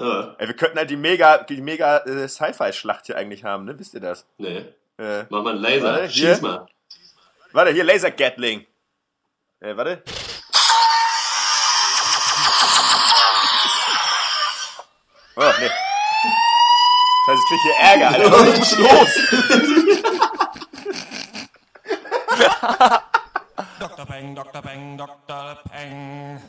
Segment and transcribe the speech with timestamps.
[0.00, 0.34] Ja.
[0.38, 3.78] Ey, wir könnten halt die mega, die mega äh, Sci-Fi-Schlacht hier eigentlich haben, ne?
[3.78, 4.26] Wisst ihr das?
[4.38, 4.64] Nee.
[4.98, 5.92] Äh, Mach mal einen Laser.
[5.92, 6.40] Warte, Schieß hier.
[6.40, 6.66] mal.
[7.52, 8.66] warte, hier Laser Gatling.
[9.60, 10.02] Äh, warte.
[15.36, 15.70] Oh, nee.
[17.26, 18.32] Scheiße, ich krieg hier Ärger, Alter.
[18.32, 19.12] Was ist los?
[23.78, 24.06] Dr.
[24.06, 24.62] Peng, Dr.
[24.62, 25.58] Peng, Dr.
[25.70, 26.40] Peng.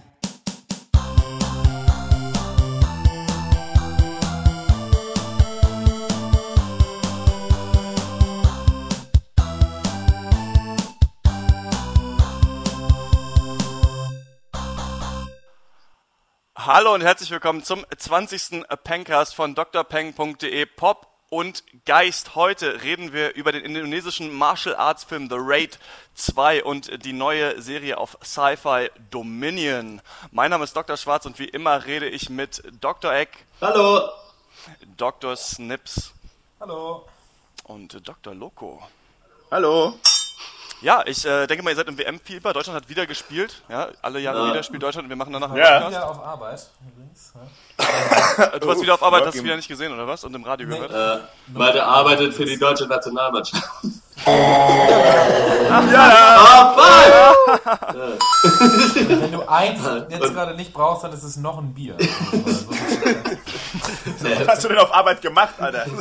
[16.64, 18.65] Hallo und herzlich willkommen zum 20.
[18.83, 22.36] Pencast von drpeng.de Pop und Geist.
[22.36, 25.79] Heute reden wir über den indonesischen Martial Arts Film The Raid
[26.14, 30.04] 2 und die neue Serie auf Sci-Fi Dominion.
[30.29, 30.97] Mein Name ist Dr.
[30.97, 33.11] Schwarz und wie immer rede ich mit Dr.
[33.11, 34.11] Eck, Hallo.
[34.97, 35.36] Dr.
[35.36, 36.14] Snips
[36.59, 37.07] Hallo.
[37.63, 38.35] und Dr.
[38.35, 38.88] Loco.
[39.50, 39.95] Hallo.
[40.81, 42.53] Ja, ich äh, denke mal, ihr seid im WM-Fieber.
[42.53, 43.61] Deutschland hat wieder gespielt.
[43.69, 44.47] Ja, alle Jahre Ja.
[44.53, 45.73] wieder spielt Deutschland und wir machen danach einen Ja.
[45.79, 45.91] Podcast.
[45.91, 47.33] Wieder auf Arbeit übrigens.
[47.35, 47.41] Ja.
[48.55, 49.41] Äh, Du warst wieder auf Arbeit, hast Working.
[49.41, 50.23] du wieder nicht gesehen, oder was?
[50.23, 50.79] Und im Radio Nee.
[50.79, 51.21] gehört?
[51.21, 51.23] Äh,
[51.53, 53.63] weil der arbeitet für die deutsche Nationalmannschaft.
[54.23, 54.27] Ja!
[56.47, 58.19] Ah, fuck!
[59.07, 59.79] Wenn du eins
[60.09, 61.97] jetzt gerade nicht brauchst, dann ist es noch ein Bier.
[64.38, 65.85] Was hast du denn auf Arbeit gemacht, Alter?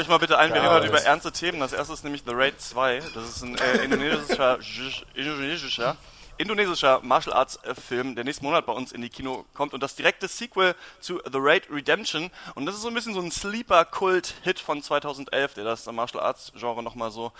[0.00, 1.60] Euch mal bitte ein, wir reden heute über ernste Themen.
[1.60, 3.02] Das erste ist nämlich The Raid 2.
[3.12, 4.58] Das ist ein äh, indonesischer,
[5.14, 5.96] indonesischer,
[6.38, 9.82] indonesischer Martial Arts äh, Film, der nächsten Monat bei uns in die Kino kommt und
[9.82, 12.30] das direkte Sequel zu The Raid Redemption.
[12.54, 16.50] Und das ist so ein bisschen so ein Sleeper-Kult-Hit von 2011, der das Martial Arts
[16.56, 17.32] Genre nochmal so,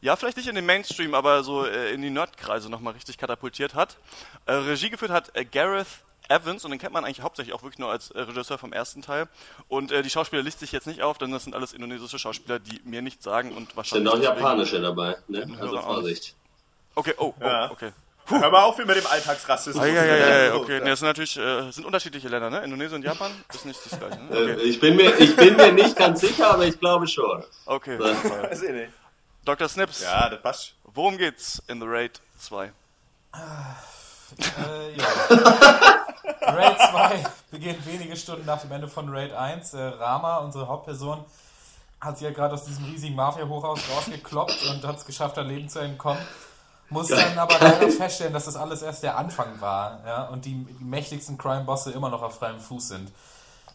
[0.00, 3.74] ja, vielleicht nicht in den Mainstream, aber so äh, in die Nerdkreise nochmal richtig katapultiert
[3.74, 3.98] hat.
[4.46, 5.88] Äh, Regie geführt hat äh, Gareth
[6.28, 9.02] Evans und den kennt man eigentlich hauptsächlich auch wirklich nur als äh, Regisseur vom ersten
[9.02, 9.28] Teil.
[9.68, 12.58] Und äh, die Schauspieler liest sich jetzt nicht auf, denn das sind alles indonesische Schauspieler,
[12.58, 14.08] die mir nichts sagen und Sind wahrscheinlich.
[14.08, 15.48] auch deswegen- japanische dabei, ne?
[15.60, 16.34] Also Hörer auch Vorsicht.
[16.94, 17.70] Okay, oh, oh Ja.
[17.70, 17.92] okay.
[18.30, 19.82] Hör mal auf mit dem Alltagsrassismus.
[19.82, 20.80] Ah, ja, ja, ja, ja, okay.
[20.82, 22.58] Nee, das sind natürlich äh, sind unterschiedliche Länder, ne?
[22.62, 24.18] Indonesien und Japan ist nicht das gleiche.
[24.22, 24.36] Ne?
[24.36, 27.42] Äh, Okay, ich, bin mir, ich bin mir nicht ganz sicher, aber ich glaube schon.
[27.64, 27.96] okay.
[27.96, 28.04] So.
[28.42, 28.92] Weiß ich nicht.
[29.46, 29.66] Dr.
[29.66, 30.74] Snips, Ja, das passt.
[30.92, 32.70] worum geht's in The Raid 2?
[34.36, 35.06] Äh, ja.
[36.40, 39.74] Raid 2 beginnt wenige Stunden nach dem Ende von Raid 1.
[39.74, 41.24] Äh, Rama, unsere Hauptperson,
[42.00, 45.68] hat sich ja gerade aus diesem riesigen Mafia-Hochhaus rausgekloppt und hat es geschafft, da Leben
[45.68, 46.22] zu entkommen.
[46.90, 50.54] Muss dann aber leider feststellen, dass das alles erst der Anfang war ja, und die,
[50.64, 53.12] die mächtigsten Crime-Bosse immer noch auf freiem Fuß sind.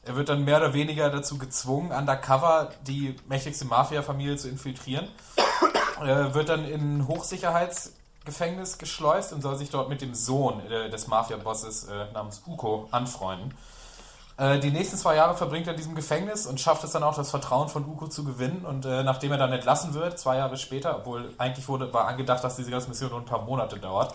[0.05, 5.07] Er wird dann mehr oder weniger dazu gezwungen, undercover die mächtigste Mafia-Familie zu infiltrieren.
[6.01, 7.07] Er wird dann in ein
[8.23, 12.87] Hochsicherheitsgefängnis geschleust und soll sich dort mit dem Sohn äh, des Mafia-Bosses äh, namens Uko
[12.91, 13.53] anfreunden.
[14.37, 17.15] Äh, die nächsten zwei Jahre verbringt er in diesem Gefängnis und schafft es dann auch,
[17.15, 18.65] das Vertrauen von Uko zu gewinnen.
[18.65, 22.43] Und äh, nachdem er dann entlassen wird, zwei Jahre später, obwohl eigentlich wurde, war angedacht,
[22.43, 24.13] dass diese ganze Mission nur ein paar Monate dauert,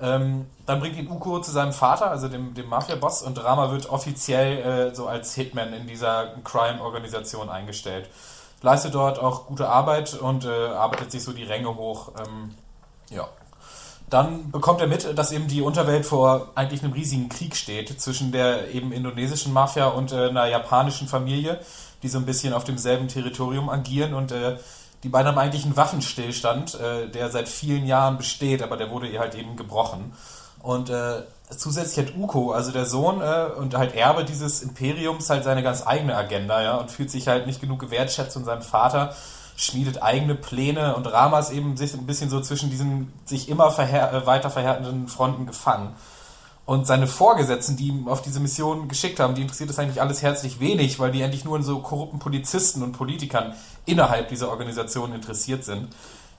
[0.00, 3.90] ähm, dann bringt ihn Uko zu seinem Vater, also dem, dem Mafia-Boss, und Rama wird
[3.90, 8.08] offiziell äh, so als Hitman in dieser Crime-Organisation eingestellt.
[8.62, 12.12] Leistet dort auch gute Arbeit und äh, arbeitet sich so die Ränge hoch.
[12.18, 12.54] Ähm,
[13.14, 13.28] ja.
[14.10, 18.30] Dann bekommt er mit, dass eben die Unterwelt vor eigentlich einem riesigen Krieg steht zwischen
[18.30, 21.60] der eben indonesischen Mafia und äh, einer japanischen Familie,
[22.02, 24.58] die so ein bisschen auf demselben Territorium agieren und äh,
[25.02, 29.08] die beiden haben eigentlich einen Waffenstillstand, äh, der seit vielen Jahren besteht, aber der wurde
[29.08, 30.12] ihr halt eben gebrochen.
[30.60, 31.22] Und äh,
[31.56, 35.84] zusätzlich hat Uko, also der Sohn äh, und halt Erbe dieses Imperiums, halt seine ganz
[35.86, 39.14] eigene Agenda, ja, und fühlt sich halt nicht genug gewertschätzt von seinem Vater,
[39.62, 44.12] schmiedet eigene Pläne und Ramas eben sich ein bisschen so zwischen diesen sich immer verhär
[44.12, 45.94] äh, weiter verhärtenden Fronten gefangen.
[46.64, 50.22] Und seine Vorgesetzten, die ihm auf diese Mission geschickt haben, die interessiert das eigentlich alles
[50.22, 55.12] herzlich wenig, weil die endlich nur in so korrupten Polizisten und Politikern innerhalb dieser Organisation
[55.12, 55.88] interessiert sind.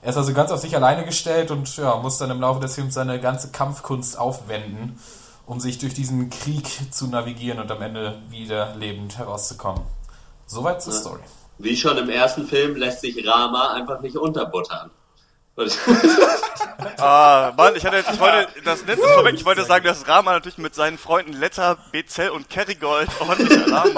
[0.02, 2.74] Er ist also ganz auf sich alleine gestellt und ja, muss dann im Laufe des
[2.74, 4.98] Films seine ganze Kampfkunst aufwenden,
[5.46, 9.82] um sich durch diesen Krieg zu navigieren und am Ende wieder lebend herauszukommen.
[10.46, 10.92] Soweit zur.
[10.92, 11.20] Story.
[11.58, 14.90] Wie schon im ersten Film lässt sich Rama einfach nicht unterbuttern.
[16.98, 20.06] Ah, Mann, ich hatte jetzt, ich wollte, das Netz ist vorweg, ich wollte sagen, dass
[20.06, 23.94] Rama natürlich mit seinen Freunden Letter, Bezel und Kerrygold ordentlich macht.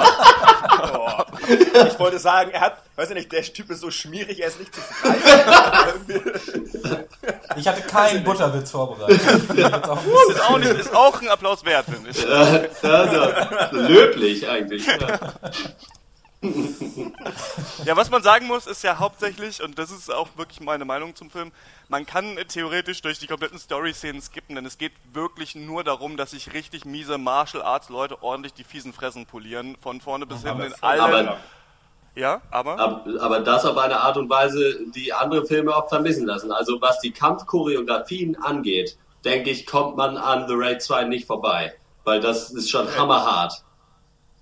[0.94, 1.22] Oh.
[1.48, 4.60] Ich wollte sagen, er hat, weiß ich nicht, der Typ ist so schmierig, er ist
[4.60, 7.06] nicht zu greifen.
[7.56, 9.20] Ich hatte keinen Butterwitz vorbereitet.
[9.84, 12.22] Auch Ist auch, nicht, ist auch ein Applaus wert, finde ich.
[12.22, 14.86] Ja, also, löblich eigentlich.
[14.86, 15.18] Ja.
[17.84, 21.14] Ja, was man sagen muss, ist ja hauptsächlich, und das ist auch wirklich meine Meinung
[21.14, 21.50] zum Film,
[21.88, 26.32] man kann theoretisch durch die kompletten Story-Szenen skippen, denn es geht wirklich nur darum, dass
[26.32, 30.62] sich richtig miese Martial Arts Leute ordentlich die fiesen Fressen polieren, von vorne bis hinten
[30.62, 31.00] in allen.
[31.00, 31.38] Aber,
[32.14, 32.78] ja, aber?
[32.78, 36.50] aber, aber das auf eine Art und Weise, die andere Filme oft vermissen lassen.
[36.50, 41.74] Also was die Kampfchoreografien angeht, denke ich, kommt man an The Raid 2 nicht vorbei.
[42.04, 43.64] Weil das ist schon hammerhart,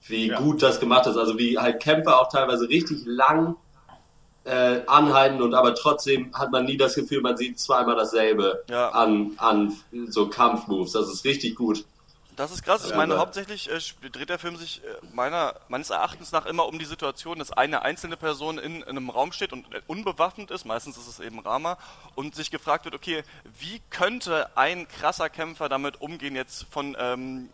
[0.07, 0.39] wie Ja.
[0.39, 1.17] gut das gemacht ist.
[1.17, 3.57] Also wie halt Kämpfer auch teilweise richtig lang
[4.45, 8.91] äh, anhalten und aber trotzdem hat man nie das Gefühl, man sieht zweimal dasselbe Ja.
[8.91, 9.75] an, an
[10.09, 10.93] so Kampfmoves.
[10.93, 11.87] Das ist richtig gut.
[12.37, 12.85] Das ist krass.
[12.85, 13.79] Ich meine, hauptsächlich äh,
[14.11, 17.83] dreht der Film sich äh, meiner, meines Erachtens nach immer um die Situation, dass eine
[17.83, 21.39] einzelne Person in, in einem Raum steht und äh, unbewaffnet ist, meistens ist es eben
[21.39, 21.79] Rama,
[22.17, 23.23] und sich gefragt wird, okay,
[23.61, 27.51] wie könnte ein krasser Kämpfer damit umgehen, jetzt von ähm,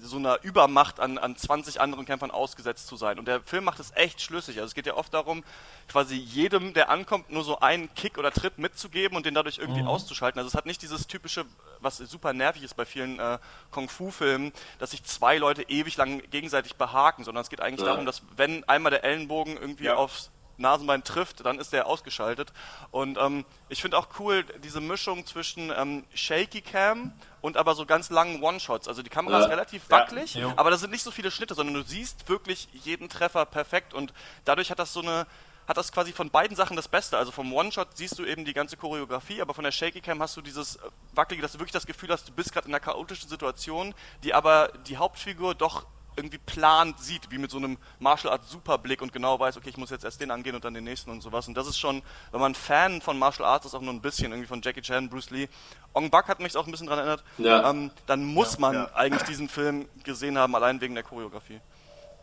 [0.00, 3.18] so einer Übermacht an, an 20 anderen Kämpfern ausgesetzt zu sein.
[3.18, 4.56] Und der Film macht es echt schlüssig.
[4.58, 5.42] Also es geht ja oft darum,
[5.88, 9.82] quasi jedem, der ankommt, nur so einen Kick oder Tritt mitzugeben und den dadurch irgendwie
[9.82, 10.38] auszuschalten.
[10.38, 11.44] Also es hat nicht dieses typische,
[11.80, 13.38] was super nervig ist bei vielen äh,
[13.70, 17.92] Kung-Fu-Filmen, dass sich zwei Leute ewig lang gegenseitig behaken, sondern es geht eigentlich Ja.
[17.92, 19.96] darum, dass wenn einmal der Ellenbogen irgendwie Ja.
[19.96, 22.52] aufs Nasenbein trifft, dann ist der ausgeschaltet.
[22.90, 27.86] Und ähm, ich finde auch cool diese Mischung zwischen ähm, Shaky Cam und aber so
[27.86, 28.86] ganz langen One-Shots.
[28.88, 29.44] Also die Kamera Ja.
[29.44, 29.98] ist relativ Ja.
[29.98, 30.52] wackelig, Jo.
[30.56, 34.12] aber da sind nicht so viele Schnitte, sondern du siehst wirklich jeden Treffer perfekt und
[34.44, 35.26] dadurch hat das so eine
[35.68, 37.16] hat das quasi von beiden Sachen das Beste.
[37.16, 40.36] Also vom One-Shot siehst du eben die ganze Choreografie, aber von der Shaky Cam hast
[40.36, 40.80] du dieses äh,
[41.12, 44.34] wackelige, dass du wirklich das Gefühl hast, du bist gerade in einer chaotischen Situation, die
[44.34, 45.86] aber die Hauptfigur doch
[46.16, 49.76] irgendwie plant sieht, wie mit so einem Martial Arts Superblick und genau weiß, okay, ich
[49.76, 51.48] muss jetzt erst den angehen und dann den nächsten und sowas.
[51.48, 52.02] Und das ist schon,
[52.32, 55.08] wenn man Fan von Martial Arts ist, auch nur ein bisschen irgendwie von Jackie Chan,
[55.08, 55.48] Bruce Lee.
[55.92, 57.24] Ong Bak hat mich auch ein bisschen dran erinnert.
[57.38, 57.70] Ja.
[57.70, 58.94] Ähm, dann muss man ja.
[58.94, 61.60] eigentlich diesen Film gesehen haben, allein wegen der Choreografie.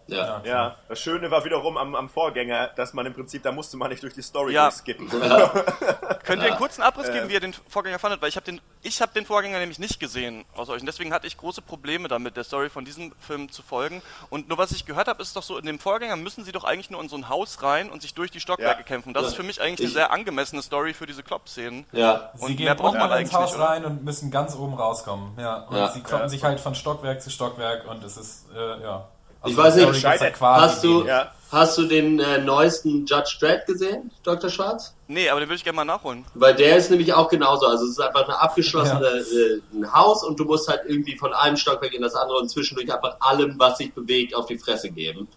[0.08, 0.42] Ja.
[0.46, 3.90] Ja, das Schöne war wiederum am, am Vorgänger, dass man im Prinzip, da musste man
[3.90, 4.72] nicht durch die Story Ja.
[4.72, 5.10] skippen.
[6.24, 7.30] Könnt ihr einen kurzen Abriss geben, Ähm.
[7.30, 8.22] wie ihr den Vorgänger fandet?
[8.22, 10.80] Weil ich habe den, ich habe den Vorgänger nämlich nicht gesehen aus euch.
[10.82, 14.02] Und deswegen hatte ich große Probleme damit, der Story von diesem Film zu folgen.
[14.30, 16.64] Und nur was ich gehört habe, ist doch so, in dem Vorgänger müssen sie doch
[16.64, 18.86] eigentlich nur in so ein Haus rein und sich durch die Stockwerke Ja.
[18.88, 19.14] kämpfen.
[19.14, 19.30] Das Ja.
[19.30, 21.86] ist für mich eigentlich eine Ich- sehr angemessene Story für diese Klopp-Szenen.
[21.92, 22.32] Ja.
[22.36, 24.74] Sie Und gehen mehr braucht man ins eigentlich Haus nicht, rein und müssen ganz oben
[24.74, 25.38] rauskommen.
[25.38, 25.64] Ja.
[25.64, 25.90] Und Ja.
[25.90, 26.30] sie kloppen Ja.
[26.30, 29.08] sich halt von Stockwerk zu Stockwerk und es ist, äh, ja.
[29.42, 31.06] Also Ich weiß nicht, ja quasi Hast du.
[31.06, 31.32] Ja.
[31.52, 34.50] hast du den äh, neuesten Judge Dredd gesehen, Dr.
[34.50, 34.94] Schwarz?
[35.08, 36.26] Nee, aber den würde ich gerne mal nachholen.
[36.34, 37.66] Weil der ist nämlich auch genauso.
[37.68, 41.34] Also es ist einfach eine abgeschlossene äh, ein Haus und du musst halt irgendwie von
[41.34, 44.90] einem Stockwerk in das andere und zwischendurch einfach allem, was sich bewegt, auf die Fresse
[44.90, 45.28] geben.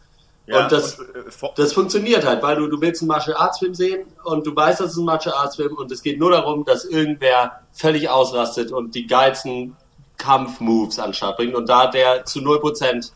[0.47, 3.61] Ja, und das, und, äh, das funktioniert halt, weil du, du willst einen Martial Arts
[3.61, 6.33] Film sehen und du weißt, das ist ein Martial Arts Film und es geht nur
[6.33, 9.77] darum, dass irgendwer völlig ausrastet und die geilsten
[10.19, 13.13] Kampfmoves an den Start bringt und da der zu 0%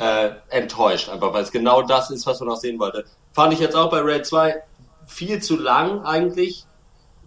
[0.00, 3.04] äh, enttäuscht, einfach weil es genau das ist, was man auch sehen wollte.
[3.32, 4.62] Fand ich jetzt auch bei Raid 2
[5.06, 6.64] viel zu lang eigentlich,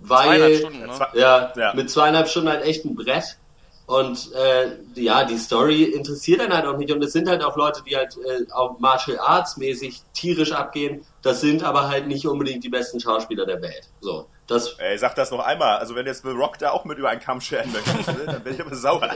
[0.01, 1.07] weil Stunden, ne?
[1.13, 1.73] ja, Ja.
[1.73, 3.37] mit zweieinhalb Stunden halt echt ein Brett.
[3.85, 6.91] Und äh, ja, die Story interessiert dann halt auch nicht.
[6.91, 11.05] Und es sind halt auch Leute, die halt äh, auch Martial Arts mäßig tierisch abgehen.
[11.21, 13.89] Das sind aber halt nicht unbedingt die besten Schauspieler der Welt.
[13.99, 15.77] So, das Ey, sag das noch einmal.
[15.77, 18.43] Also wenn jetzt The Rock da auch mit über einen Kamm scheren möchte, ne, dann
[18.43, 19.09] bin ich aber sauer.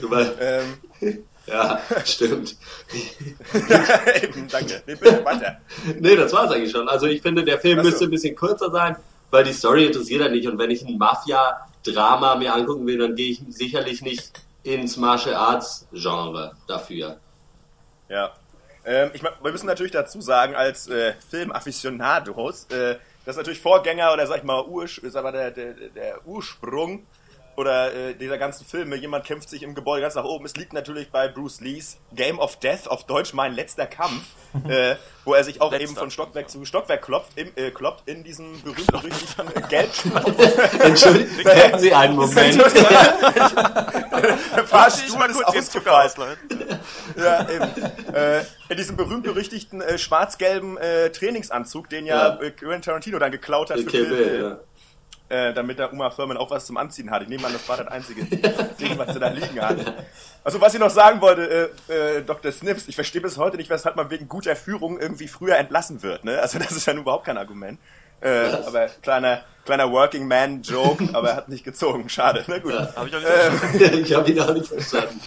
[0.00, 2.56] du weißt, ähm, ja, stimmt.
[4.22, 4.82] eben, danke.
[4.86, 5.58] Nee, bitte weiter.
[5.98, 6.88] Nee, das war's eigentlich schon.
[6.88, 8.96] Also ich finde, der Film müsste ein bisschen kürzer sein,
[9.30, 10.48] weil die Story interessiert halt nicht.
[10.48, 14.32] Und wenn ich ein Mafia-Drama mir angucken will, dann gehe ich sicherlich nicht
[14.62, 17.18] ins Martial Arts Genre dafür.
[18.08, 18.32] Ja.
[18.84, 24.26] Ähm, ich, wir müssen natürlich dazu sagen, als äh, Filmaficionados, äh, dass natürlich Vorgänger oder
[24.26, 27.06] sag ich mal Urs, sag mal, der, der, der Ursprung
[27.56, 30.44] oder äh, dieser ganzen Filme, jemand kämpft sich im Gebäude ganz nach oben.
[30.44, 34.22] Es liegt natürlich bei Bruce Lees Game of Death, auf Deutsch mein letzter Kampf,
[34.68, 35.84] äh, wo er sich auch Letzter.
[35.84, 40.62] eben von Stockwerk zu Stockwerk klopft, im, äh, kloppt in diesem berühmt-berüchtigten äh, Gelbschnauze.
[40.82, 42.62] Entschuldigen Hätten Sie einen Moment.
[44.66, 46.36] Fahrstuhl mal ist kurz ausleihen.
[47.16, 48.14] Ja, eben.
[48.14, 52.42] Äh, in diesem berühmt-berüchtigten äh, schwarz-gelben äh, Trainingsanzug, den ja, Ja.
[52.42, 54.58] äh, Quentin Tarantino dann geklaut hat für Kill Bill, ja.
[55.28, 57.22] Äh, damit der Uma Thurman auch was zum Anziehen hat.
[57.22, 58.24] Ich nehme an, das war das einzige
[58.80, 59.78] Ding, was er da liegen hat.
[60.44, 62.52] Also was ich noch sagen wollte, äh, äh, Dr.
[62.52, 66.24] Snips, ich verstehe bis heute nicht, weshalb man wegen guter Führung irgendwie früher entlassen wird.
[66.24, 66.38] Ne?
[66.40, 67.78] Also das ist ja nun überhaupt kein Argument.
[68.20, 72.08] Äh, aber kleiner, kleiner Working Man Joke, aber er hat nicht gezogen.
[72.08, 72.44] Schade.
[72.46, 72.72] Na gut.
[72.72, 72.88] Ja.
[72.94, 75.20] Hab ich auch nicht ich habe ihn auch nicht verstanden.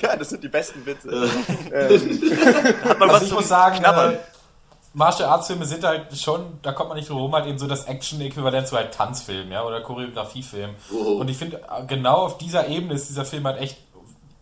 [0.00, 1.30] das sind die besten Witze.
[2.84, 4.14] Hat man Also was ich zum muss sagen, Knabbern?
[4.14, 4.18] äh,
[4.92, 7.68] Martial Arts Filme sind halt schon, da kommt man nicht drum herum, halt eben so
[7.68, 10.74] das Action-Äquivalent zu halt Tanzfilm, ja, oder Choreografiefilm.
[10.92, 11.20] Oh.
[11.20, 13.78] Und ich finde, äh, genau auf dieser Ebene ist dieser Film halt echt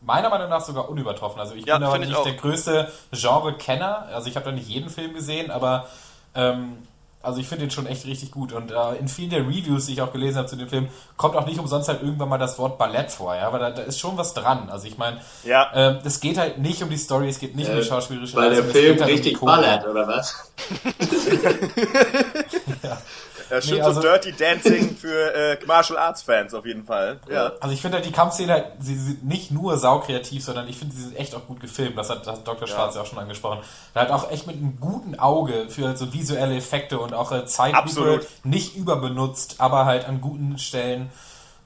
[0.01, 1.39] meiner Meinung nach sogar unübertroffen.
[1.39, 4.07] Also ich Ja, bin aber nicht der größte Genre-Kenner.
[4.15, 5.87] Also ich habe da nicht jeden Film gesehen, aber
[6.35, 6.79] ähm,
[7.23, 8.53] also ich finde den schon echt richtig gut.
[8.53, 11.35] Und äh, in vielen der Reviews, die ich auch gelesen habe zu dem Film, kommt
[11.37, 13.35] auch nicht umsonst halt irgendwann mal das Wort Ballett vor.
[13.35, 14.69] Ja, aber da, da ist schon was dran.
[14.71, 15.71] Also ich meine, Ja.
[15.75, 18.51] ähm, es geht halt nicht um die Story, es geht nicht um die schauspielerische Weil
[18.51, 19.57] der Leistung, es Film halt um richtig Choreo.
[19.57, 20.53] ballert, oder was?
[22.83, 26.85] Das ist schon Nee, also- so Dirty Dancing für äh, Martial Arts Fans auf jeden
[26.85, 27.19] Fall.
[27.31, 27.53] Ja.
[27.61, 30.95] Also ich finde halt die Kampfszene, halt, sie sind nicht nur saukreativ, sondern ich finde,
[30.95, 31.97] sie sind echt auch gut gefilmt.
[31.97, 32.69] Das hat, das hat Dr.
[32.69, 33.61] Schwarz ja auch schon angesprochen.
[33.95, 37.47] Da hat auch echt mit einem guten Auge für so visuelle Effekte und auch äh,
[37.47, 41.11] Zeitlupe nicht überbenutzt, aber halt an guten Stellen.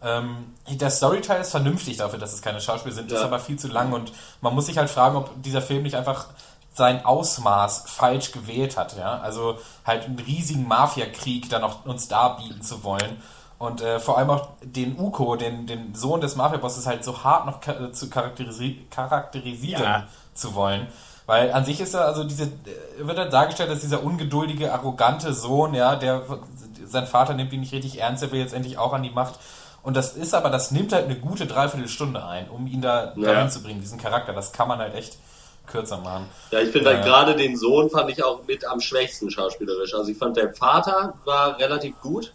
[0.05, 3.25] Ähm, der Storyteil ist vernünftig dafür, dass es keine Schauspieler sind, ist Ja.
[3.25, 6.27] aber viel zu lang und man muss sich halt fragen, ob dieser Film nicht einfach
[6.75, 9.19] sein Ausmaß falsch gewählt hat, ja.
[9.21, 13.21] Also halt einen riesigen Mafiakrieg dann auch uns darbieten zu wollen.
[13.59, 17.47] Und äh, vor allem auch den Uko, den, den Sohn des Mafia-Bosses, halt so hart
[17.47, 20.07] noch ka zu charakterisi charakterisieren Ja.
[20.35, 20.89] zu wollen.
[21.27, 22.49] Weil an sich ist er, also diese, äh,
[22.99, 26.23] wird er dargestellt als dieser ungeduldige, arrogante Sohn, ja, der
[26.87, 29.39] sein Vater nimmt ihn nicht richtig ernst, er will jetzt endlich auch an die Macht.
[29.85, 33.33] Und das ist aber, das nimmt halt eine gute Dreiviertelstunde ein, um ihn da Ja.
[33.35, 34.33] dahin zu bringen, diesen Charakter.
[34.33, 35.17] Das kann man halt echt
[35.67, 36.29] kürzer machen.
[36.51, 37.05] Ja, ich finde halt Ja.
[37.05, 39.95] gerade den Sohn fand ich auch mit am schwächsten schauspielerisch.
[39.95, 42.33] Also ich fand der Vater war relativ gut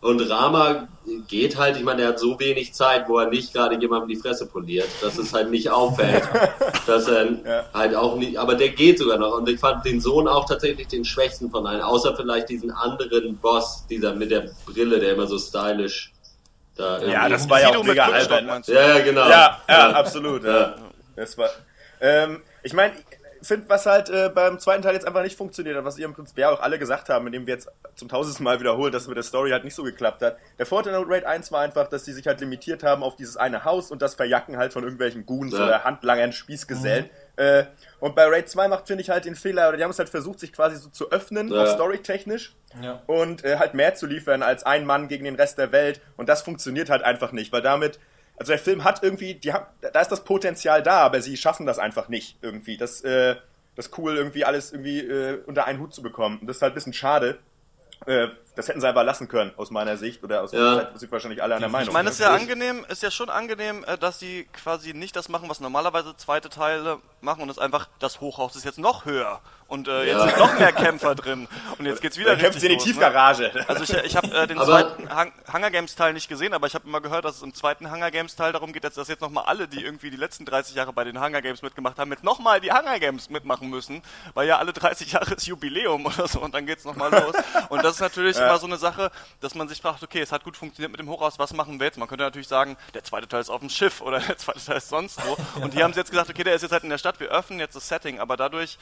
[0.00, 0.86] und Rama
[1.28, 4.16] geht halt, ich meine, er hat so wenig Zeit, wo er nicht gerade jemandem die
[4.16, 6.22] Fresse poliert, dass es halt nicht auffällt,
[6.86, 7.64] dass er Ja.
[7.72, 10.86] halt auch nicht, aber der geht sogar noch und ich fand den Sohn auch tatsächlich
[10.88, 15.26] den schwächsten von allen, außer vielleicht diesen anderen Boss, dieser mit der Brille, der immer
[15.26, 16.12] so stylisch
[16.76, 18.46] da Ja, das war ja auch mega albern.
[18.46, 18.72] meinst du?
[18.74, 19.28] ja, ja, genau.
[19.28, 20.42] Ja, ja, absolut.
[20.44, 20.50] Ja.
[20.60, 20.74] Ja.
[21.16, 21.48] Das war.
[22.04, 22.92] Ähm, ich meine,
[23.40, 26.06] ich finde, was halt äh, beim zweiten Teil jetzt einfach nicht funktioniert hat, was ihr
[26.06, 29.02] im Prinzip ja auch alle gesagt haben, indem wir jetzt zum tausendsten Mal wiederholen, dass
[29.02, 30.36] es mit der Story halt nicht so geklappt hat.
[30.58, 33.36] Der Vorteil an Raid 1 war einfach, dass die sich halt limitiert haben auf dieses
[33.36, 35.64] eine Haus und das Verjacken halt von irgendwelchen Goons Ja.
[35.64, 37.10] oder Handlangern, Spießgesellen.
[37.36, 37.64] Äh,
[38.00, 40.08] und bei Raid 2 macht, finde ich, halt den Fehler, oder die haben es halt
[40.08, 41.64] versucht, sich quasi so zu öffnen, Ja.
[41.64, 43.02] auch storytechnisch Ja.
[43.06, 46.00] und äh, halt mehr zu liefern als ein Mann gegen den Rest der Welt.
[46.16, 47.98] Und das funktioniert halt einfach nicht, weil damit,
[48.36, 51.66] also der Film hat irgendwie, die haben, da ist das Potenzial da, aber sie schaffen
[51.66, 52.76] das einfach nicht irgendwie.
[52.76, 53.36] Das, äh,
[53.76, 56.38] das cool irgendwie alles irgendwie äh, unter einen Hut zu bekommen.
[56.40, 57.38] Und das ist halt ein bisschen schade.
[58.06, 60.22] Äh, das hätten sie aber lassen können, aus meiner Sicht.
[60.22, 60.76] Oder aus Ja.
[60.76, 61.88] Zeit sind wahrscheinlich alle der Meinung.
[61.88, 62.40] Ich meine, es ist ja ne?
[62.40, 66.50] angenehm, ist ja schon angenehm, äh, dass sie quasi nicht das machen, was normalerweise zweite
[66.50, 70.28] Teile machen und es einfach, das Hochhaus ist jetzt noch höher und äh, jetzt Ja.
[70.28, 72.86] sind noch mehr Kämpfer drin und jetzt geht's wieder Dann kämpfen richtig in die los,
[72.86, 72.92] ne?
[72.92, 73.64] Tiefgarage.
[73.68, 74.66] Also ich, ich habe äh, den Aber-
[74.96, 77.54] zweiten Hung Hunger Games Teil nicht gesehen, aber ich habe immer gehört, dass es im
[77.54, 80.44] zweiten Hunger Games Teil darum geht, dass, dass jetzt nochmal alle, die irgendwie die letzten
[80.44, 84.02] 30 Jahre bei den Hunger Games mitgemacht haben, jetzt nochmal die Hunger Games mitmachen müssen,
[84.34, 87.34] weil ja alle 30 Jahre ist Jubiläum oder so und dann geht's nochmal los.
[87.68, 90.44] Und das ist natürlich immer so eine Sache, dass man sich fragt, okay, es hat
[90.44, 91.98] gut funktioniert mit dem Hochhaus, was machen wir jetzt?
[91.98, 94.76] Man könnte natürlich sagen, der zweite Teil ist auf dem Schiff oder der zweite Teil
[94.78, 95.36] ist sonst wo.
[95.60, 97.28] Und die haben sie jetzt gesagt, okay, der ist jetzt halt in der Stadt, wir
[97.28, 98.78] öffnen jetzt das Setting, aber dadurch,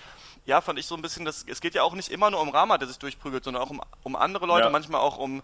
[0.47, 2.49] ja, fand ich so ein bisschen, das, es geht ja auch nicht immer nur um
[2.49, 4.71] Rama, der sich durchprügelt, sondern auch um, um andere Leute, Ja.
[4.71, 5.43] manchmal auch um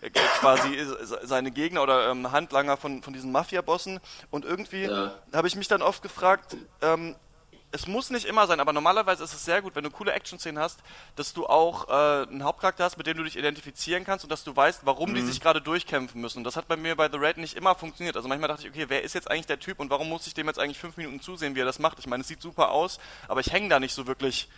[0.00, 4.00] äh, quasi se- seine Gegner oder ähm, Handlanger von, von diesen Mafia-Bossen.
[4.30, 5.14] Und irgendwie Ja.
[5.32, 7.14] habe ich mich dann oft gefragt, ähm,
[7.74, 10.62] es muss nicht immer sein, aber normalerweise ist es sehr gut, wenn du coole Action-Szenen
[10.62, 10.80] hast,
[11.16, 14.44] dass du auch äh, einen Hauptcharakter hast, mit dem du dich identifizieren kannst und dass
[14.44, 16.38] du weißt, warum die sich gerade durchkämpfen müssen.
[16.38, 18.14] Und das hat bei mir bei The Raid nicht immer funktioniert.
[18.14, 20.34] Also manchmal dachte ich, okay, wer ist jetzt eigentlich der Typ und warum muss ich
[20.34, 21.98] dem jetzt eigentlich fünf Minuten zusehen, wie er das macht?
[21.98, 24.50] Ich meine, es sieht super aus, aber ich hänge da nicht so wirklich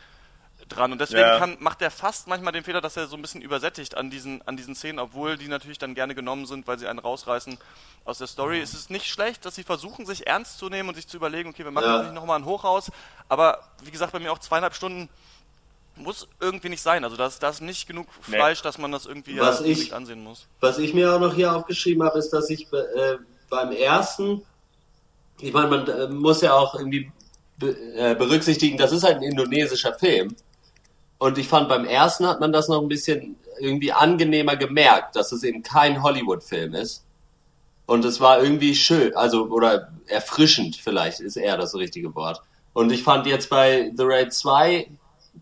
[0.68, 0.92] dran.
[0.92, 1.38] Und deswegen Ja.
[1.38, 4.40] kann, macht er fast manchmal den Fehler, dass er so ein bisschen übersättigt an diesen,
[4.46, 7.58] an diesen Szenen, obwohl die natürlich dann gerne genommen sind, weil sie einen rausreißen
[8.04, 8.60] aus der Story.
[8.60, 11.50] Es ist nicht schlecht, dass sie versuchen, sich ernst zu nehmen und sich zu überlegen,
[11.50, 11.96] okay, wir machen Ja.
[11.98, 12.90] jetzt nicht nochmal ein Hochhaus.
[13.28, 15.08] Aber wie gesagt, bei mir auch zweieinhalb Stunden
[15.96, 17.04] muss irgendwie nicht sein.
[17.04, 18.36] Also da ist, da ist nicht genug Nee.
[18.36, 20.46] Fleisch, dass man das irgendwie Was ja, ich- unbedingt ansehen muss.
[20.60, 23.16] Was ich mir auch noch hier aufgeschrieben habe, ist, dass ich äh,
[23.48, 24.42] beim ersten,
[25.40, 27.12] ich meine, man äh, muss ja auch irgendwie
[27.58, 30.34] be äh, berücksichtigen, das ist halt ein indonesischer Film.
[31.18, 35.32] Und ich fand, beim ersten hat man das noch ein bisschen irgendwie angenehmer gemerkt, dass
[35.32, 37.04] es eben kein Hollywood-Film ist.
[37.86, 42.40] Und es war irgendwie schön, also, oder erfrischend vielleicht, ist eher das richtige Wort.
[42.72, 44.88] Und ich fand jetzt bei The Raid 2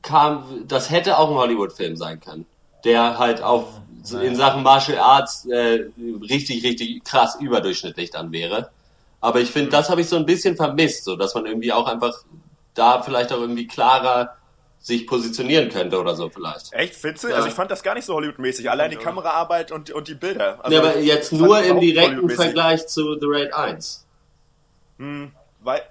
[0.02, 2.47] kam, das hätte auch ein Hollywood-Film sein können,
[2.85, 3.67] der halt auf,
[4.21, 5.87] in Sachen Martial Arts äh,
[6.29, 8.71] richtig, richtig krass überdurchschnittlich dann wäre.
[9.21, 11.87] Aber ich finde, das habe ich so ein bisschen vermisst, so dass man irgendwie auch
[11.87, 12.25] einfach
[12.75, 14.37] da vielleicht auch irgendwie klarer
[14.83, 16.73] sich positionieren könnte oder so vielleicht.
[16.73, 17.29] Echt, findest du?
[17.29, 17.37] Ja.
[17.37, 18.69] Also ich fand das gar nicht so Hollywood-mäßig.
[18.69, 20.59] Allein die Kameraarbeit und, und die Bilder.
[20.62, 22.29] Also ja, aber jetzt nur im direkten.
[22.29, 24.05] Vergleich zu The Raid 1.
[25.61, 25.83] Wei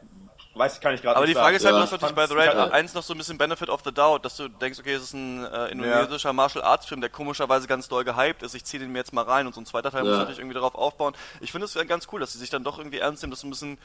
[0.54, 1.80] weiß ich, kann ich gerade Aber die Frage ist halt, Ja.
[1.80, 2.66] du hast natürlich bei The Raid Ja.
[2.72, 5.14] 1 noch so ein bisschen Benefit of the Doubt, dass du denkst, okay, es ist
[5.14, 8.92] ein äh, indonesischer Martial Arts Film, der komischerweise ganz doll gehypt ist, ich ziehe den
[8.92, 10.18] mir jetzt mal rein und so ein zweiter Teil muss Ja.
[10.18, 11.14] natürlich irgendwie darauf aufbauen.
[11.40, 13.48] Ich finde es ganz cool, dass sie sich dann doch irgendwie ernst nehmen, das so
[13.48, 13.78] ein bisschen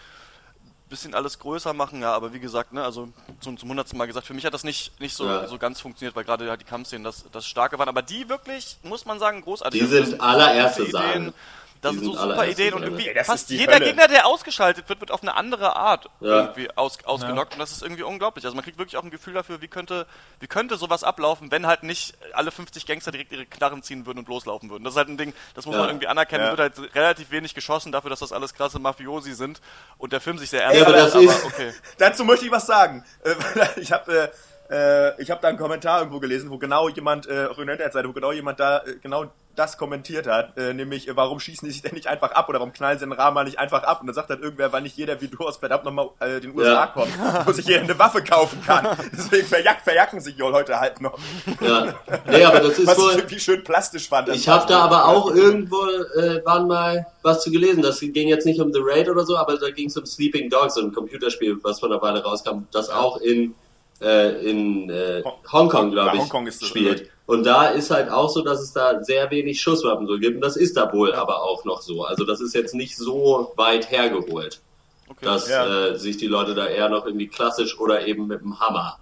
[0.89, 3.09] bisschen alles größer machen, ja, aber wie gesagt, ne, also
[3.41, 5.49] zum, zum hundertsten Mal gesagt, für mich hat das nicht, nicht so, Ja.
[5.49, 8.77] so ganz funktioniert, weil gerade halt die Kampfszenen das, das Starke waren, aber die wirklich,
[8.83, 9.81] muss man sagen, großartig.
[9.81, 11.33] Die Also sind allererste gute Sahne.
[11.83, 13.85] Das Die sind so super Ideen und irgendwie Ey, fast jeder Hölle.
[13.87, 16.41] Gegner, der ausgeschaltet wird, wird auf eine andere Art Ja.
[16.41, 18.45] irgendwie aus, ausgenockt und das ist irgendwie unglaublich.
[18.45, 20.07] Also man kriegt wirklich auch ein Gefühl dafür, wie könnte,
[20.41, 24.19] wie könnte sowas ablaufen, wenn halt nicht alle 50 Gangster direkt ihre Knarren ziehen würden
[24.21, 24.85] und loslaufen würden.
[24.85, 25.83] Das ist halt ein Ding, das muss Ja.
[25.83, 26.45] man irgendwie anerkennen.
[26.45, 26.53] Ja.
[26.53, 29.61] Es wird halt relativ wenig geschossen dafür, dass das alles krasse Mafiosi sind
[29.99, 31.73] und der Film sich sehr ernst Ja, aber nimmt, das ist- okay.
[31.99, 33.05] Dazu möchte ich was sagen.
[33.25, 33.35] Äh,
[33.81, 34.31] ich habe
[34.71, 37.69] äh, äh, ich hab da einen Kommentar irgendwo gelesen, wo genau jemand äh, auf der
[37.69, 39.27] Internetseite, wo genau jemand da äh, genau
[39.57, 42.59] das kommentiert hat, äh, nämlich äh, warum schießen die sich denn nicht einfach ab oder
[42.61, 44.01] warum knallen sie den Rahmen nicht einfach ab?
[44.01, 46.55] Und dann sagt halt irgendwer, weil nicht jeder wie du aus verdammt nochmal äh, den
[46.57, 46.87] USA Ja.
[46.87, 47.09] kommt,
[47.47, 48.87] wo sich jeder eine Waffe kaufen kann.
[49.13, 51.19] Deswegen verjack, verjacken sich die heute halt noch.
[51.61, 51.95] Ja.
[52.31, 53.13] Nee, aber das ist Was ich wohl.
[53.13, 54.29] irgendwie schön plastisch fand.
[54.29, 57.83] Ich habe da aber auch irgendwo äh, waren mal was zu gelesen.
[57.83, 60.51] Das ging jetzt nicht um The Raid oder so, aber da ging es um Sleeping
[60.51, 63.55] Dogs, so ein Computerspiel, was vor einer Weile rauskam, das auch in
[64.03, 67.11] äh, in äh, Hongkong, glaube Ja, ich, Hongkong ist das, spielt.
[67.27, 70.37] Und da ist halt auch so, dass es da sehr wenig Schusswaffen so gibt.
[70.37, 72.05] Und das ist da wohl aber auch noch so.
[72.05, 74.61] Also das ist jetzt nicht so weit hergeholt,
[75.09, 75.25] okay.
[75.25, 75.89] dass Ja.
[75.89, 78.99] äh, sich die Leute da eher noch irgendwie klassisch oder eben mit dem Hammer.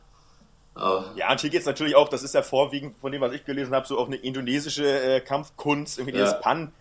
[0.74, 3.44] Aber, Ja, und hier geht's natürlich auch, das ist ja vorwiegend von dem, was ich
[3.44, 6.24] gelesen habe, so auch eine indonesische äh, Kampfkunst, irgendwie Ja.
[6.24, 6.72] dieses Pan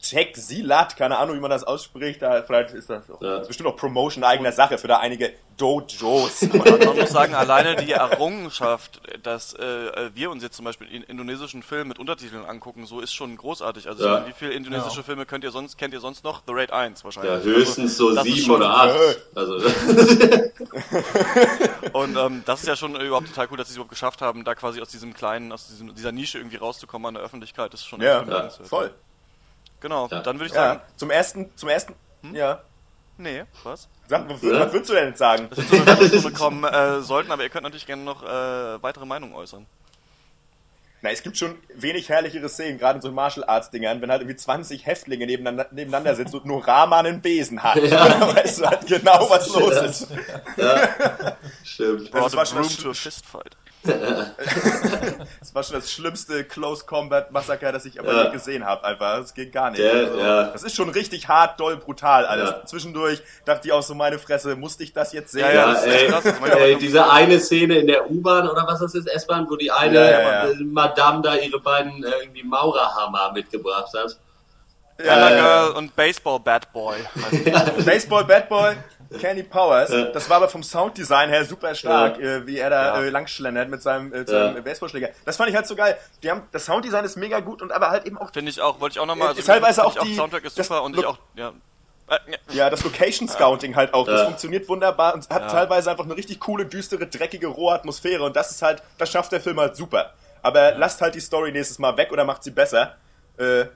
[0.00, 3.30] Check Silat, keine Ahnung, wie man das ausspricht, da vielleicht ist das, auch, Ja.
[3.32, 6.42] das ist bestimmt auch Promotion eigener Sache für da einige Dojos.
[6.52, 11.64] Man, muss sagen, alleine die Errungenschaft, dass äh, wir uns jetzt zum Beispiel in indonesischen
[11.64, 13.88] Film mit Untertiteln angucken, so ist schon großartig.
[13.88, 14.12] Also Ja.
[14.14, 16.42] meine, wie viele indonesische Filme könnt ihr sonst, kennt ihr sonst noch?
[16.46, 17.32] The Raid 1 wahrscheinlich.
[17.32, 18.94] ja, höchstens so Also, ist sieben oder acht.
[19.34, 19.58] Also,
[21.92, 24.22] Und ähm, das ist ja schon äh, überhaupt total cool, dass sie es überhaupt geschafft
[24.22, 27.72] haben, da quasi aus diesem kleinen, aus diesem, dieser Nische irgendwie rauszukommen an der Öffentlichkeit.
[27.72, 28.68] Das ist schon ja, bemerkenswert.
[28.68, 28.90] voll.
[29.82, 30.20] Genau, Ja.
[30.20, 31.94] dann würde ich Ja, sagen, zum ersten, zum ersten,
[32.32, 32.62] ja.
[33.18, 33.88] nee, was?
[34.08, 34.60] Sag, was, Ja.
[34.60, 35.48] was würdest du denn jetzt sagen?
[35.50, 38.82] Dass wir zu einer Werbezone kommen äh, sollten, aber ihr könnt natürlich gerne noch äh,
[38.82, 39.66] weitere Meinungen äußern.
[41.04, 44.22] Na, es gibt schon wenig herrlichere Szenen, gerade in so Martial Arts Dingern, wenn halt
[44.22, 47.74] irgendwie 20 Häftlinge nebeneinander, nebeneinander sitzen und nur Rahman einen Besen hat.
[47.82, 48.08] Ja.
[48.20, 50.06] Da weißt du halt genau, was los ist.
[51.64, 52.02] stimmt.
[52.02, 53.56] Das Brought war a schon broom das to a fistfight.
[53.84, 58.24] Das war schon das schlimmste Close Combat Massaker, das ich aber Ja.
[58.24, 58.84] je gesehen habe.
[58.84, 59.82] Einfach, das geht gar nicht.
[59.82, 60.42] Der- Also, ja.
[60.44, 62.50] Das ist schon richtig hart, doll, brutal alles.
[62.50, 62.64] Ja.
[62.66, 65.42] Zwischendurch dachte ich auch so, meine Fresse, musste ich das jetzt sehen?
[65.42, 68.66] Ja, ja, Ja, das ey, krass, das ey, diese eine Szene in der U-Bahn oder
[68.66, 70.48] was das ist, S-Bahn, wo die eine Ja, ja, ja.
[70.50, 74.16] äh, Madame da ihre beiden äh, irgendwie Maurerhammer mitgebracht hat.
[75.04, 76.96] Ja, und Baseball Bad Boy.
[77.84, 78.76] Baseball Bad Boy,
[79.20, 79.90] Candy Powers.
[79.90, 80.04] Ja.
[80.06, 82.36] Das war aber vom Sounddesign her super stark, Ja.
[82.36, 83.02] äh, wie er da Ja.
[83.06, 84.60] äh, langschlendert mit seinem, äh, seinem Ja.
[84.62, 85.08] Baseballschläger.
[85.24, 85.96] Das fand ich halt so geil.
[86.22, 88.80] Die haben, das Sounddesign ist mega gut und aber halt eben auch Finde ich auch,
[88.80, 89.36] wollte ich auch nochmal.
[89.36, 91.52] Ist teilweise auch die- Soundtrack ist das super und ich auch, ja.
[92.08, 92.36] Äh, ja.
[92.54, 94.06] Ja, das Location Scouting halt auch.
[94.06, 94.24] Das Ja.
[94.26, 95.48] funktioniert wunderbar und hat Ja.
[95.48, 99.32] teilweise einfach eine richtig coole, düstere, dreckige, rohe Atmosphäre und das ist halt, das schafft
[99.32, 100.12] der Film halt super.
[100.42, 102.96] Aber lasst halt die Story nächstes Mal weg oder macht sie besser.
[103.38, 103.66] Äh,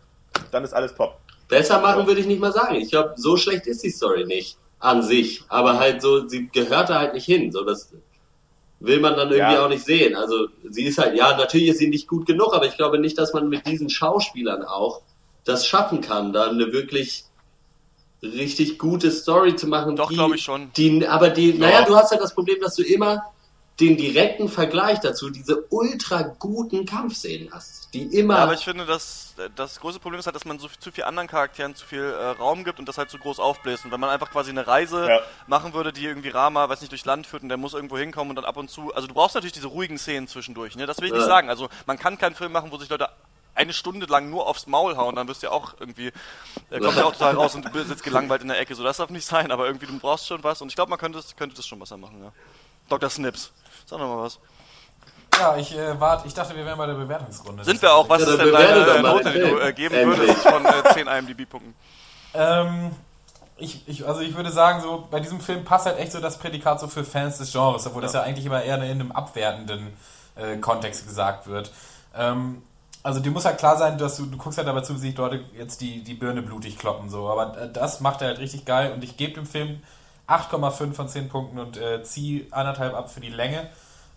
[0.51, 1.19] dann ist alles top.
[1.49, 2.75] Besser machen würde ich nicht mal sagen.
[2.75, 6.91] Ich glaube, so schlecht ist die Story nicht an sich, aber halt so, sie gehört
[6.91, 7.51] da halt nicht hin.
[7.53, 7.93] So, das
[8.81, 9.65] will man dann irgendwie Ja.
[9.65, 10.15] auch nicht sehen.
[10.15, 13.19] Also sie ist halt, ja, natürlich ist sie nicht gut genug, aber ich glaube nicht,
[13.19, 15.01] dass man mit diesen Schauspielern auch
[15.45, 17.25] das schaffen kann, da eine wirklich
[18.23, 19.97] richtig gute Story zu machen.
[19.97, 20.71] Doch, glaube ich schon.
[20.77, 23.23] Die, aber die, naja, du hast ja das Problem, dass du immer
[23.81, 28.37] den direkten Vergleich dazu, diese ultra guten Kampfszenen hast, die immer.
[28.37, 31.05] Ja, aber ich finde, dass das große Problem ist halt, dass man so zu viel
[31.05, 33.85] anderen Charakteren zu viel äh, Raum gibt und das halt zu groß aufbläst.
[33.85, 35.21] Und wenn man einfach quasi eine Reise Ja.
[35.47, 38.31] machen würde, die irgendwie Rama, weiß nicht, durchs Land führt und der muss irgendwo hinkommen
[38.31, 38.95] und dann ab und zu.
[38.95, 40.87] Also du brauchst natürlich diese ruhigen Szenen zwischendurch, ne?
[40.87, 41.27] Das will ich nicht Ja.
[41.27, 41.51] sagen.
[41.51, 43.11] Also man kann keinen Film machen, wo sich Leute
[43.55, 46.13] eine Stunde lang nur aufs Maul hauen, dann wirst du ja auch irgendwie,
[46.71, 48.75] äh, kommst ja auch total raus und du sitzt gelangweilt in der Ecke.
[48.75, 50.99] So, das darf nicht sein, aber irgendwie, du brauchst schon was und ich glaube, man
[50.99, 52.33] könnte, es- könnte das schon besser machen, ja.
[52.89, 53.11] Dr.
[53.11, 53.53] Snips.
[53.87, 54.39] Sag doch mal was.
[55.39, 57.65] Ja, ich äh, warte, ich dachte, wir wären bei der Bewertungsrunde.
[57.65, 58.09] Sind wir auch?
[58.09, 60.21] Was Ja, ist denn deine äh, Note, die du äh, geben Endlich.
[60.21, 61.75] würdest von äh, 10 IMDb-Punkten?
[62.35, 62.91] Ähm,
[63.59, 66.39] ich, ich, also ich würde sagen, so bei diesem Film passt halt echt so das
[66.39, 69.97] Prädikat so für Fans des Genres, obwohl das ja eigentlich immer eher in einem abwertenden
[70.37, 71.71] äh, Kontext gesagt wird.
[72.15, 72.63] Ähm,
[73.03, 75.17] also dir muss halt klar sein, dass du, du guckst halt dabei zu, wie sich
[75.17, 77.29] Leute jetzt die, die Birne blutig kloppen, so.
[77.29, 79.83] Aber äh, das macht er halt richtig geil und ich gebe dem Film
[80.29, 83.69] 8,5 von 10 Punkten und äh, ziehe anderthalb ab für die Länge.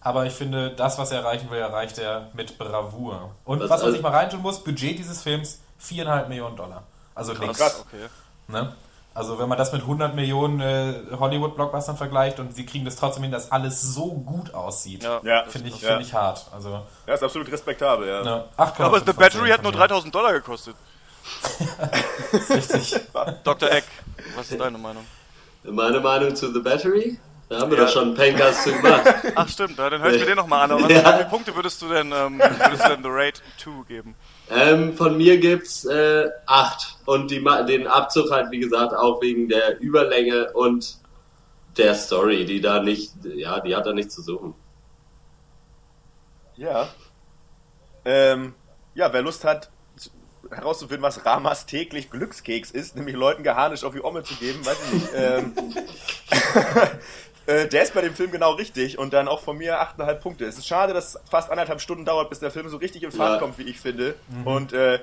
[0.02, 3.32] Aber ich finde, das, was er erreichen will, erreicht er mit Bravour.
[3.46, 6.84] Und Was was man also- sich mal reintun muss, Budget dieses Films 4,5 Millionen Dollar.
[7.16, 7.58] Also nix.
[7.60, 7.84] krass.
[7.86, 8.06] Okay.
[8.48, 8.74] Ne?
[9.14, 13.24] Also wenn man das mit 100 Millionen äh, Hollywood-Blockbustern vergleicht und sie kriegen das trotzdem
[13.24, 15.20] hin, dass alles so gut aussieht, Ja.
[15.24, 15.44] Ja.
[15.48, 15.90] finde ich, Ja.
[15.98, 16.46] find ich hart.
[16.54, 18.24] Also Ja, ist absolut respektabel, ja.
[18.24, 19.88] ne, 8,5 Aber The Battery 10 hat nur von mir.
[19.88, 20.76] 3000 Dollar gekostet.
[22.32, 23.02] Das ist richtig.
[23.44, 23.70] Dr.
[23.70, 23.84] Eck,
[24.38, 25.06] was ist deine Meinung?
[25.64, 27.20] Meine Meinung zu The Battery?
[27.50, 27.86] Da haben wir Ja.
[27.86, 29.04] doch schon einen Pencast zu gemacht.
[29.36, 30.72] Ach stimmt, ja, dann höre ich mir den nochmal an.
[30.72, 31.04] Aber Ja.
[31.04, 34.16] wie viele Punkte würdest du denn, ähm, würdest du denn The Raid 2 geben?
[34.52, 36.98] Ähm, von mir gibt's äh, acht.
[37.06, 40.98] Und die, den Abzug halt, wie gesagt, auch wegen der Überlänge und
[41.78, 44.54] der Story, die da nicht, ja, die hat da nichts zu suchen.
[46.56, 46.88] Ja.
[48.06, 48.54] Ähm,
[48.96, 49.70] ja, wer Lust hat,
[50.52, 54.78] herauszufinden, was Ramas täglich Glückskeks ist, nämlich Leuten Geharnisch auf die Omme zu geben, weiß
[54.86, 55.10] ich nicht.
[55.16, 55.54] Ähm,
[57.46, 60.46] äh, der ist bei dem Film genau richtig und dann auch von mir 8,5 Punkte.
[60.46, 63.12] Es ist schade, dass es fast anderthalb Stunden dauert, bis der Film so richtig in
[63.12, 63.40] Fahrt Ja.
[63.40, 64.16] kommt, wie ich finde.
[64.46, 65.00] Und äh, äh,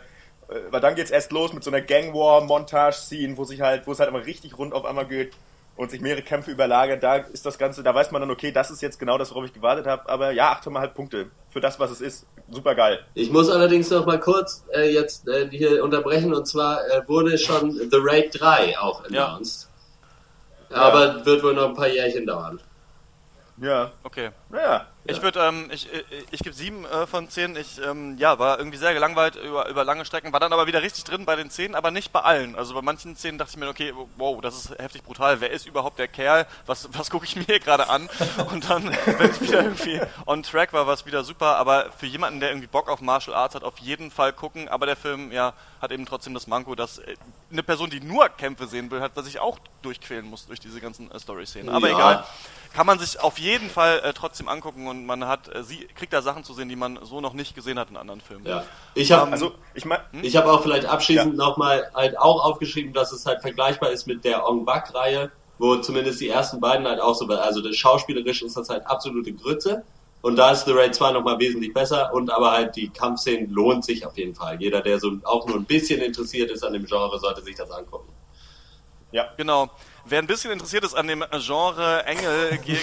[0.71, 3.87] weil dann geht's erst los mit so einer Gang War Montage Scene, wo sich halt,
[3.87, 5.33] wo es halt immer richtig rund auf einmal geht
[5.77, 7.01] und sich mehrere Kämpfe überlagern.
[7.01, 9.45] Da ist das Ganze, da weiß man dann, okay, das ist jetzt genau das, worauf
[9.45, 10.09] ich gewartet habe.
[10.09, 12.27] Aber ja, 8,5 Punkte für das, was es ist.
[12.51, 13.01] Super geil.
[13.15, 17.37] Ich muss allerdings noch mal kurz äh, jetzt äh, hier unterbrechen und zwar äh, wurde
[17.39, 19.27] schon The Raid 3 auch Ja.
[19.27, 19.69] announced.
[20.71, 22.61] Aber wird wohl noch ein paar Jährchen dauern.
[23.59, 24.31] Ja, Okay.
[24.49, 24.87] naja.
[25.09, 27.57] Ich würde, ähm, ich, ich, ich gebe sieben äh, von zehn.
[27.57, 30.83] Ich, ähm, ja, war irgendwie sehr gelangweilt über, über lange Strecken, war dann aber wieder
[30.83, 32.57] richtig drin bei den Szenen, aber nicht bei allen.
[32.57, 35.41] Also bei manchen Szenen dachte ich mir, okay, wow, das ist heftig brutal.
[35.41, 36.47] Wer ist überhaupt der Kerl?
[36.67, 38.09] Was, was gucke ich mir hier gerade an?
[38.51, 38.85] Und dann,
[39.19, 41.57] wenn ich wieder irgendwie on track war, war es wieder super.
[41.57, 44.69] Aber für jemanden, der irgendwie Bock auf Martial Arts hat, auf jeden Fall gucken.
[44.69, 45.53] Aber der Film, ja,
[45.87, 47.15] hat eben trotzdem das Manko, dass äh,
[47.51, 50.81] eine Person, die nur Kämpfe sehen will, hat, was ich auch durchquälen muss durch diese
[50.81, 51.69] ganzen äh, Story-Szenen.
[51.69, 51.95] Aber Ja.
[51.97, 52.25] egal
[52.75, 56.13] kann man sich auf jeden Fall äh, trotzdem angucken und man hat, äh, sie kriegt
[56.13, 58.45] da Sachen zu sehen, die man so noch nicht gesehen hat in anderen Filmen.
[58.47, 58.65] Ja.
[58.95, 61.47] Ich habe Also, ich meine, Ich habe auch vielleicht abschließend Ja.
[61.47, 66.21] nochmal halt auch aufgeschrieben, dass es halt vergleichbar ist mit der Ong Bak-Reihe, wo zumindest
[66.21, 69.85] die ersten beiden halt auch so, also das schauspielerisch ist das halt absolute Grütze.
[70.27, 73.85] Und da ist The Raid 2 nochmal wesentlich besser und aber halt die Kampfszenen lohnt
[73.85, 74.61] sich auf jeden Fall.
[74.61, 77.71] Jeder, der so auch nur ein bisschen interessiert ist an dem Genre, sollte sich das
[77.71, 78.13] angucken.
[79.13, 79.29] ja.
[79.37, 79.71] Genau.
[80.05, 82.81] Wer ein bisschen interessiert ist an dem Genre Engel gegen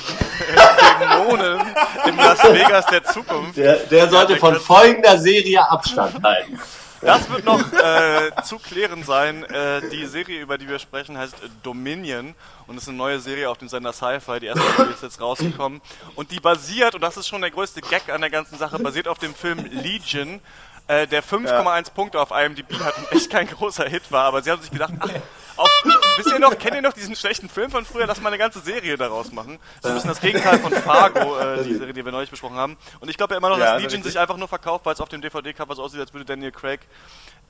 [1.02, 1.60] Dämonen
[2.08, 6.58] in Las Vegas der Zukunft, Der, der sollte der von folgender Serie Abstand halten.
[7.04, 9.44] Das wird noch äh, zu klären sein.
[9.44, 12.36] Äh, die Serie, über die wir sprechen, heißt äh, Dominion
[12.68, 14.40] und ist eine neue Serie auf dem Sender Sci-Fi.
[14.40, 15.82] Die erste Folge ist jetzt rausgekommen.
[16.16, 19.08] Und die basiert, und das ist schon der größte Gag an der ganzen Sache, basiert
[19.08, 20.40] auf dem Film Legion,
[20.88, 24.26] äh, der 5,1 Punkte auf IMDb hat und echt kein großer Hit war.
[24.26, 25.10] Aber sie haben sich gedacht, ach,
[25.58, 25.70] auf,
[26.18, 28.06] wisst ihr noch, kennt ihr noch diesen schlechten Film von früher?
[28.08, 29.60] Lass mal eine ganze Serie daraus machen.
[29.82, 32.78] So ein bisschen das Gegenteil von Fargo, äh, die Serie, die wir neulich besprochen haben.
[33.00, 34.94] Und ich glaube ja immer noch, Ja, dass das Legion sich einfach nur verkauft, weil
[34.94, 36.82] es auf dem DVD-Cover so aussieht, als würde Daniel Craig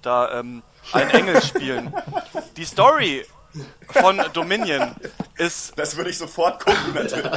[0.01, 1.93] da ähm, einen Engel spielen.
[2.57, 3.25] Die Story
[3.91, 4.95] von Dominion
[5.37, 7.31] ist Das würde ich sofort gucken, natürlich.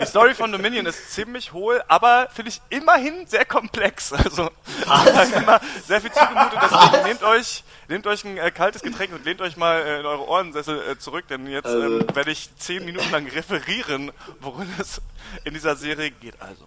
[0.00, 4.12] die Story von Dominion ist ziemlich hohl, aber finde ich immerhin sehr komplex.
[4.12, 4.50] Also
[5.36, 6.58] immer sehr viel zugemutet.
[6.62, 10.06] Deswegen nehmt euch, nehmt euch ein äh, kaltes Getränk und lehnt euch mal äh, in
[10.06, 14.68] eure Ohrensessel äh, zurück, denn jetzt Also- ähm, werde ich zehn Minuten lang referieren, worin
[14.78, 15.00] es
[15.44, 16.40] in dieser Serie geht.
[16.40, 16.66] Also,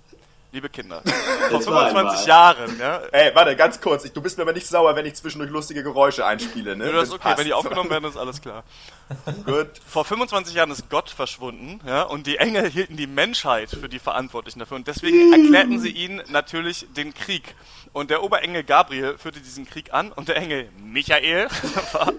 [0.56, 1.02] liebe Kinder,
[1.50, 2.28] vor Jetzt war 25 einmal.
[2.28, 4.06] Jahren, ja, Ey, warte, ganz kurz.
[4.06, 6.92] Ich, du bist mir aber nicht sauer, wenn ich zwischendurch lustige Geräusche einspiele, ne?
[6.92, 7.38] das ist okay, passt.
[7.40, 8.64] wenn die aufgenommen werden, ist alles klar.
[9.46, 9.68] Gut.
[9.88, 14.00] Vor 25 Jahren ist Gott verschwunden, ja, und die Engel hielten die Menschheit für die
[14.00, 14.78] Verantwortlichen dafür.
[14.78, 17.54] Und deswegen erklärten sie ihnen natürlich den Krieg.
[17.94, 21.48] Und der Oberengel Gabriel führte diesen Krieg an und der Engel Michael
[21.94, 22.12] war,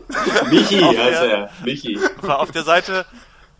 [0.51, 1.51] Michi Auf der- er.
[1.64, 1.99] Michi.
[2.20, 3.05] war auf der Seite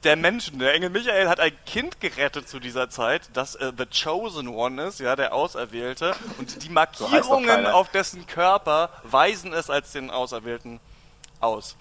[0.05, 0.59] der Menschen.
[0.59, 4.83] Der Engel Michael hat ein Kind gerettet zu dieser Zeit, das äh, The Chosen One
[4.85, 6.15] ist, ja, der Auserwählte.
[6.39, 7.75] Und die Markierungen keiner.
[7.75, 10.81] auf dessen Körper weisen es als den Auserwählten
[11.41, 11.77] aus.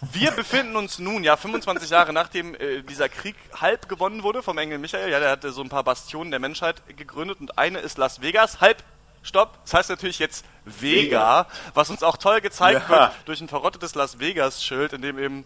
[0.00, 4.56] Wir befinden uns nun, ja, 25 Jahre nachdem äh, dieser Krieg halb gewonnen wurde vom
[4.56, 5.10] Engel Michael.
[5.10, 8.60] Ja, der hatte so ein paar Bastionen der Menschheit gegründet und eine ist Las Vegas.
[8.60, 8.84] Halb,
[9.22, 12.88] stopp, das heißt natürlich jetzt Vega, was uns auch toll gezeigt Ja.
[12.88, 15.44] wird durch ein verrottetes Las Vegas-Schild, in dem eben,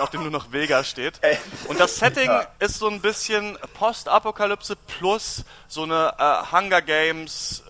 [0.00, 1.20] auf dem nur noch Vega steht.
[1.68, 2.46] Und das Setting Ja.
[2.58, 7.62] ist so ein bisschen Postapokalypse plus so eine äh, Hunger Games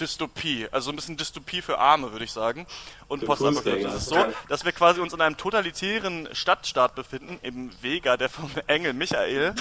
[0.00, 2.66] Dystopie, also ein bisschen Dystopie für Arme, würde ich sagen.
[3.08, 3.88] Und Postapokalypse.
[3.88, 4.16] Es ist so,
[4.48, 9.54] dass wir quasi uns in einem totalitären Stadtstaat befinden, im Vega, der vom Engel Michael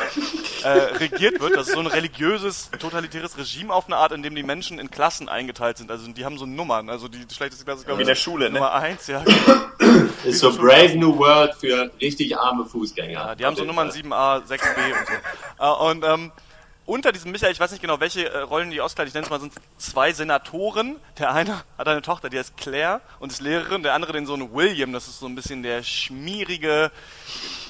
[0.63, 1.55] äh, regiert wird.
[1.55, 4.89] Das ist so ein religiöses, totalitäres Regime auf eine Art, in dem die Menschen in
[4.89, 5.91] Klassen eingeteilt sind.
[5.91, 6.89] Also die haben so Nummern.
[6.89, 8.55] Also die schlechteste Klasse ist, glaube ich, in der Schule, ne?
[8.55, 9.23] Nummer eins, ja.
[10.23, 13.11] Ist so Brave New World für richtig arme Fußgänger.
[13.11, 15.63] Ja, die haben so Nummern 7a, 6b und so.
[15.63, 16.31] Äh, und ähm,
[16.85, 19.29] unter diesem Michael, ich weiß nicht genau, welche äh, Rollen die auskleiden, ich nenne es
[19.29, 20.97] mal, sind zwei Senatoren.
[21.17, 24.53] Der eine hat eine Tochter, die heißt Claire und ist Lehrerin, der andere den Sohn
[24.53, 26.91] William, das ist so ein bisschen der schmierige,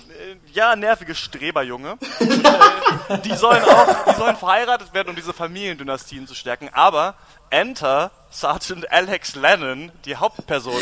[0.09, 1.97] äh, ja, nervige Streberjunge.
[2.19, 7.15] Und, äh, die sollen auch, die sollen verheiratet werden, um diese Familiendynastien zu stärken, aber
[7.49, 10.81] enter Sergeant Alex Lennon, die Hauptperson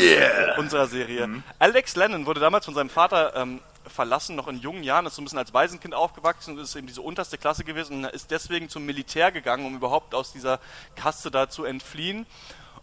[0.56, 1.42] unserer Serie.
[1.60, 5.22] Alex Lennon wurde damals von seinem Vater ähm, verlassen, noch in jungen Jahren, ist so
[5.22, 8.68] ein bisschen als Waisenkind aufgewachsen und ist eben diese unterste Klasse gewesen und ist deswegen
[8.68, 10.58] zum Militär gegangen, um überhaupt aus dieser
[10.96, 12.26] Kaste da zu entfliehen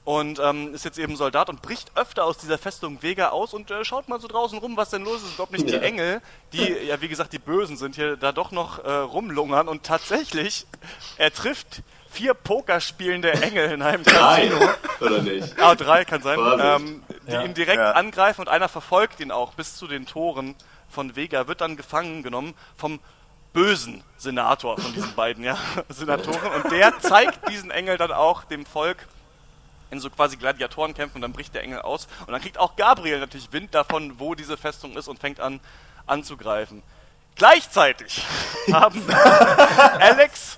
[0.03, 3.69] und ähm, ist jetzt eben Soldat und bricht öfter aus dieser Festung Vega aus und
[3.69, 5.39] äh, schaut mal so draußen rum, was denn los ist.
[5.39, 5.77] Ob nicht Ja.
[5.79, 6.21] die Engel,
[6.53, 10.65] die ja wie gesagt die Bösen sind, hier da doch noch äh, rumlungern und tatsächlich,
[11.17, 14.69] er trifft vier Pokerspielende Engel in einem Drei, Casino.
[14.99, 15.59] oder nicht?
[15.59, 16.39] Ah, drei kann sein.
[16.59, 17.43] Ähm, die Ja.
[17.43, 17.91] ihn direkt Ja.
[17.91, 20.55] angreifen und einer verfolgt ihn auch bis zu den Toren
[20.91, 22.99] von Vega, wird dann gefangen genommen vom
[23.53, 25.57] bösen Senator von diesen beiden ja,
[25.89, 26.63] Senatoren.
[26.63, 29.07] Und der zeigt diesen Engel dann auch dem Volk
[29.89, 32.07] in so quasi Gladiatorenkämpfen und dann bricht der Engel aus.
[32.21, 35.59] Und dann kriegt auch Gabriel natürlich Wind davon, wo diese Festung ist und fängt an
[36.07, 36.81] anzugreifen.
[37.35, 38.25] Gleichzeitig
[38.71, 40.57] haben Alex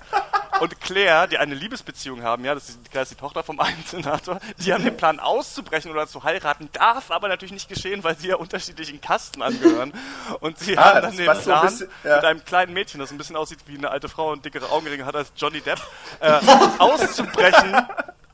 [0.64, 3.82] und Claire, die eine Liebesbeziehung haben, ja, das ist, Claire ist die Tochter vom einen
[3.86, 8.16] Senator, die haben den Plan auszubrechen oder zu heiraten, darf aber natürlich nicht geschehen, weil
[8.16, 9.92] sie ja unterschiedlichen Kasten angehören.
[10.40, 12.16] Und sie Ah, haben dann den passt so ein Plan, bisschen, ja.
[12.16, 15.04] mit einem kleinen Mädchen, das ein bisschen aussieht wie eine alte Frau und dickere Augenringe
[15.06, 15.80] hat als Johnny Depp,
[16.20, 16.40] äh,
[16.78, 17.76] auszubrechen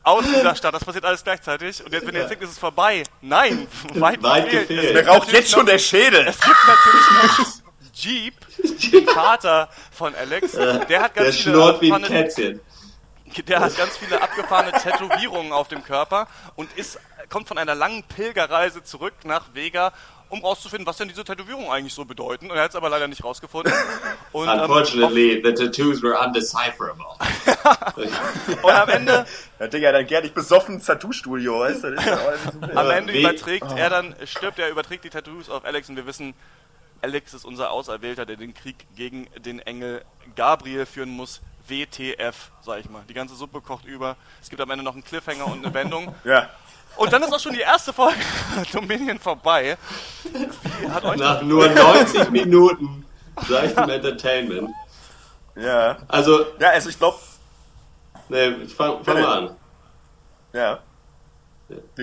[0.03, 0.75] aus dieser Stadt.
[0.75, 1.85] Das passiert alles gleichzeitig.
[1.85, 3.03] Und jetzt, wenn ihr jetzt denkt, ist es vorbei.
[3.21, 4.69] Nein, weit, Weit gefehlt.
[4.69, 4.95] gefehlt.
[4.95, 6.27] Mir raucht jetzt schon der Schädel.
[6.27, 7.60] Es gibt natürlich noch
[8.03, 8.35] Jeep,
[8.93, 10.53] den Vater von Alex.
[10.53, 12.61] Der hat ganz Der viele schnurrt wie ein abgefahrene- Kätzchen.
[13.47, 18.03] der hat ganz viele abgefahrene Tätowierungen auf dem Körper und ist, kommt von einer langen
[18.05, 19.93] Pilgerreise zurück nach Vega,
[20.31, 22.51] um rauszufinden, was denn diese Tätowierungen eigentlich so bedeuten.
[22.53, 23.73] Und er hat es aber leider nicht rausgefunden.
[24.31, 27.05] Und, ähm, Unfortunately, the tattoos were undecipherable.
[28.63, 29.27] und am Ende,
[29.59, 31.97] Ja, Digga, dann geh dich besoffen ins Tattoo-Studio, weißt du?
[32.77, 36.35] Am Ende überträgt er dann, stirbt er, überträgt die Tattoos auf Alex und wir wissen,
[37.03, 40.05] Alex ist unser Auserwählter, der den Krieg gegen den Engel
[40.37, 41.41] Gabriel führen muss.
[41.67, 43.03] WTF, sag ich mal.
[43.09, 44.17] Die ganze Suppe kocht über.
[44.43, 46.15] Es gibt am Ende noch einen Cliffhanger und eine Wendung.
[46.25, 46.49] Ja.
[46.97, 48.19] Und dann ist auch schon die erste Folge
[48.73, 49.79] Dominion vorbei.
[51.17, 53.07] Nach nur 90 Minuten
[53.49, 54.71] seichtem Entertainment.
[55.55, 55.99] Ja.
[56.09, 57.17] Also, Ja, also ich glaube,
[58.29, 59.57] ne, fang, fang mal an.
[60.53, 60.79] ja.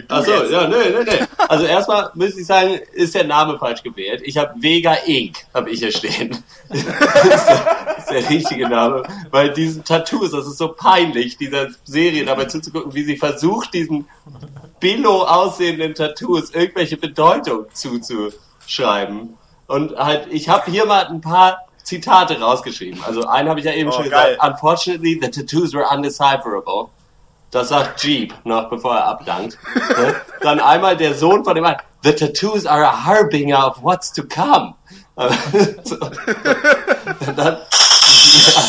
[0.08, 1.26] Achso, ja, nee, nee, nee.
[1.48, 4.22] Also erstmal müsste ich sagen, ist der Name falsch gewählt.
[4.24, 5.38] Ich habe Vega Inc.
[5.54, 6.38] habe ich hier stehen.
[6.70, 9.04] das, ist der, das ist der richtige Name.
[9.32, 14.08] Weil diesen Tattoos, das ist so peinlich, dieser Serie dabei zuzugucken, wie sie versucht, diesen
[14.80, 19.38] billo aussehenden Tattoos irgendwelche Bedeutung zuzuschreiben.
[19.68, 23.02] Und halt, ich habe hier mal ein paar Zitate rausgeschrieben.
[23.06, 24.36] Also einen habe ich ja eben Oh, schon geil.
[24.36, 24.54] gesagt.
[24.54, 26.90] Unfortunately, the tattoos were undecipherable.
[27.52, 29.58] Das sagt Jeep noch, bevor er abdankt.
[29.98, 30.16] Ne?
[30.42, 31.78] Dann einmal der Sohn von dem einen.
[32.04, 34.76] The tattoos are a harbinger of what's to come.
[35.84, 35.96] so.
[37.36, 38.64] Dann, ja,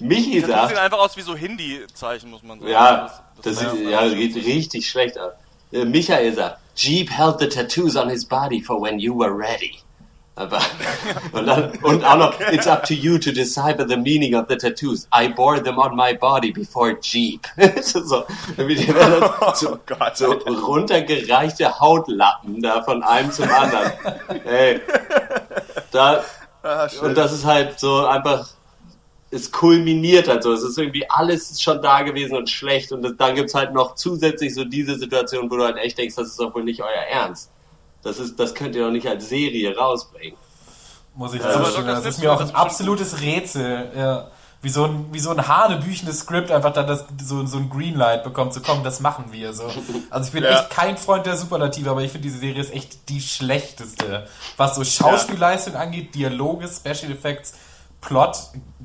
[0.00, 2.70] Michi Das sagt, sieht einfach aus wie so Hindi-Zeichen, muss man sagen.
[2.70, 3.10] ja,
[3.42, 5.32] das ist- sieht ja, sieht richtig schlecht aus.
[5.72, 9.78] Äh, Michael sagt, Jeep held the tattoos on his body for when you were ready.
[10.36, 10.60] Aber,
[11.32, 14.56] und, dann, und auch noch, it's up to you to decipher the meaning of the
[14.56, 15.08] tattoos.
[15.12, 17.46] I bore them on my body before Jeep.
[17.82, 18.24] so, so,
[18.56, 20.16] Oh Gott.
[20.16, 23.92] so runtergereichte Hautlappen da von einem zum anderen.
[24.44, 24.80] Ey,
[25.90, 26.22] da,
[26.66, 28.48] Ah, und das ist halt so einfach,
[29.30, 30.52] es kulminiert halt so.
[30.52, 32.90] Es ist irgendwie alles schon da gewesen und schlecht.
[32.90, 36.16] Und das, dann gibt's halt noch zusätzlich so diese Situation, wo du halt echt denkst,
[36.16, 37.52] das ist doch wohl nicht euer Ernst.
[38.02, 40.36] Das ist, das könnt ihr doch nicht als Serie rausbringen.
[41.14, 41.64] Muss ich zustimmen.
[41.64, 41.82] Dr.
[41.86, 43.90] Das Smith ist mir auch das ein absolutes Rätsel.
[43.96, 44.28] Ja.
[44.62, 48.24] Wie so ein, wie so ein hanebüchendes Skript einfach dann das, so, so ein Greenlight
[48.24, 49.52] bekommt, so komm, das machen wir.
[49.52, 49.64] So.
[50.10, 50.50] Also ich bin Ja.
[50.50, 54.26] echt kein Freund der Superlative, aber ich finde diese Serie ist echt die schlechteste.
[54.56, 57.54] Was so Schauspielleistung angeht, Dialoge, Special Effects,
[58.00, 58.36] Plot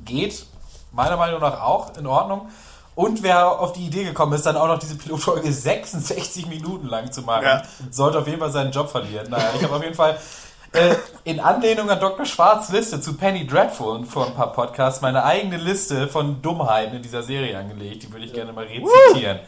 [0.04, 0.46] geht
[0.92, 2.48] meiner Meinung nach auch in Ordnung.
[2.94, 7.10] Und wer auf die Idee gekommen ist, dann auch noch diese Pilotfolge 66 Minuten lang
[7.10, 7.62] zu machen, Ja.
[7.90, 9.30] sollte auf jeden Fall seinen Job verlieren.
[9.30, 10.18] Naja, ich habe auf jeden Fall
[10.72, 12.24] äh, in Anlehnung an Dr.
[12.26, 16.96] Schwarz Liste zu Penny Dreadful und vor ein paar Podcasts meine eigene Liste von Dummheiten
[16.96, 18.02] in dieser Serie angelegt.
[18.02, 19.38] Die würde ich gerne mal rezitieren.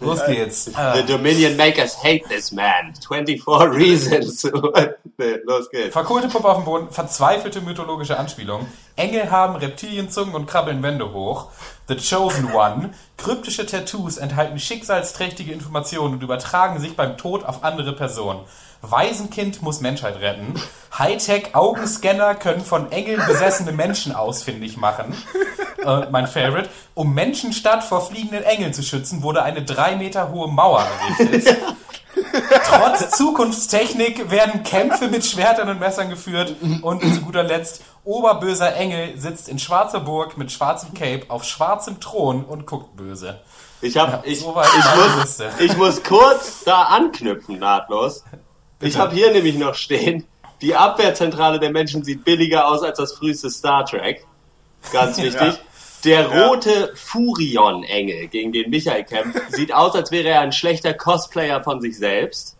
[0.00, 0.66] Los geht's.
[0.66, 2.94] The Äh, Dominion makers hate this man.
[3.08, 3.42] 24
[3.74, 4.44] reasons.
[5.44, 5.92] los geht's.
[5.92, 8.66] Verkohlte Puppe auf dem Boden, verzweifelte mythologische Anspielung.
[8.96, 11.48] Engel haben Reptilienzungen und krabbeln Wände hoch.
[11.88, 12.90] The Chosen One.
[13.16, 18.40] Kryptische Tattoos enthalten schicksalsträchtige Informationen und übertragen sich beim Tod auf andere Personen.
[18.82, 20.54] Waisenkind muss Menschheit retten.
[20.98, 25.14] Hightech-Augenscanner können von Engeln besessene Menschen ausfindig machen.
[25.84, 26.68] Äh, mein Favorite.
[26.94, 30.84] Um Menschenstadt vor fliegenden Engeln zu schützen, wurde eine drei Meter hohe Mauer
[31.18, 31.56] errichtet.
[32.64, 39.18] Trotz Zukunftstechnik werden Kämpfe mit Schwertern und Messern geführt und zu guter Letzt oberböser Engel
[39.18, 43.40] sitzt in schwarzer Burg mit schwarzem Cape auf schwarzem Thron und guckt böse.
[43.80, 48.24] Ich, hab, ich, so weit ich, meine muss, ich muss kurz da anknüpfen, nahtlos.
[48.32, 48.98] Ich Bitte.
[48.98, 50.26] habe hier nämlich noch stehen,
[50.60, 54.26] Die Abwehrzentrale der Menschen sieht billiger aus als das früheste Star Trek.
[54.92, 55.40] Ganz wichtig.
[55.40, 55.56] Ja.
[56.04, 61.62] Der rote Furion-Engel, gegen den Michael kämpft, sieht aus, als wäre er ein schlechter Cosplayer
[61.62, 62.56] von sich selbst.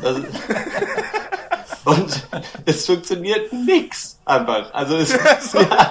[0.00, 0.16] Das,
[1.84, 2.22] und
[2.66, 4.72] es funktioniert nix einfach.
[4.74, 5.90] Also es ist, ja,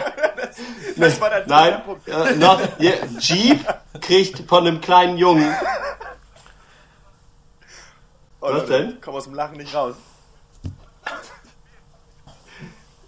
[0.98, 2.08] Das war der Nein, Punkt.
[2.08, 3.66] äh, noch, hier, Jeep
[4.02, 5.54] kriegt von einem kleinen Jungen.
[8.40, 8.98] Oh, Was Leute, denn?
[9.02, 9.96] Komm aus dem Lachen nicht raus.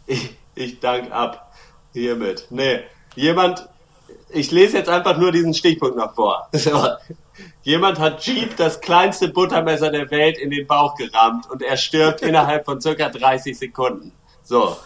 [0.07, 1.53] Ich, ich dank ab.
[1.93, 2.47] Hiermit.
[2.49, 2.83] Nee,
[3.15, 3.67] jemand,
[4.29, 6.49] ich lese jetzt einfach nur diesen Stichpunkt noch vor.
[6.57, 6.87] So.
[7.63, 12.21] Jemand hat Jeep das kleinste Buttermesser der Welt in den Bauch gerammt und er stirbt
[12.21, 14.11] innerhalb von circa 30 Sekunden.
[14.43, 14.77] So,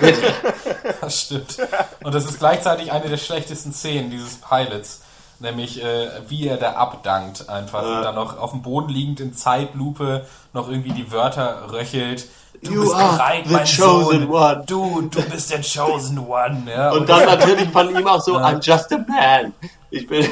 [0.00, 0.32] bitte.
[1.00, 1.58] Das stimmt.
[2.02, 5.02] Und das ist gleichzeitig eine der schlechtesten Szenen dieses Pilots.
[5.38, 7.82] Nämlich, äh, wie er da abdankt einfach.
[7.82, 12.26] Und dann noch auf dem Boden liegend in Zeitlupe noch irgendwie die Wörter röchelt.
[12.62, 14.30] Du You bist are bereit, the mein chosen Sohn.
[14.30, 14.64] one.
[14.66, 16.62] Du, du bist der chosen one.
[16.70, 19.52] Ja, Und dann natürlich von ihm auch so, I'm just a man.
[19.90, 20.22] Ich bin.
[20.24, 20.28] äh,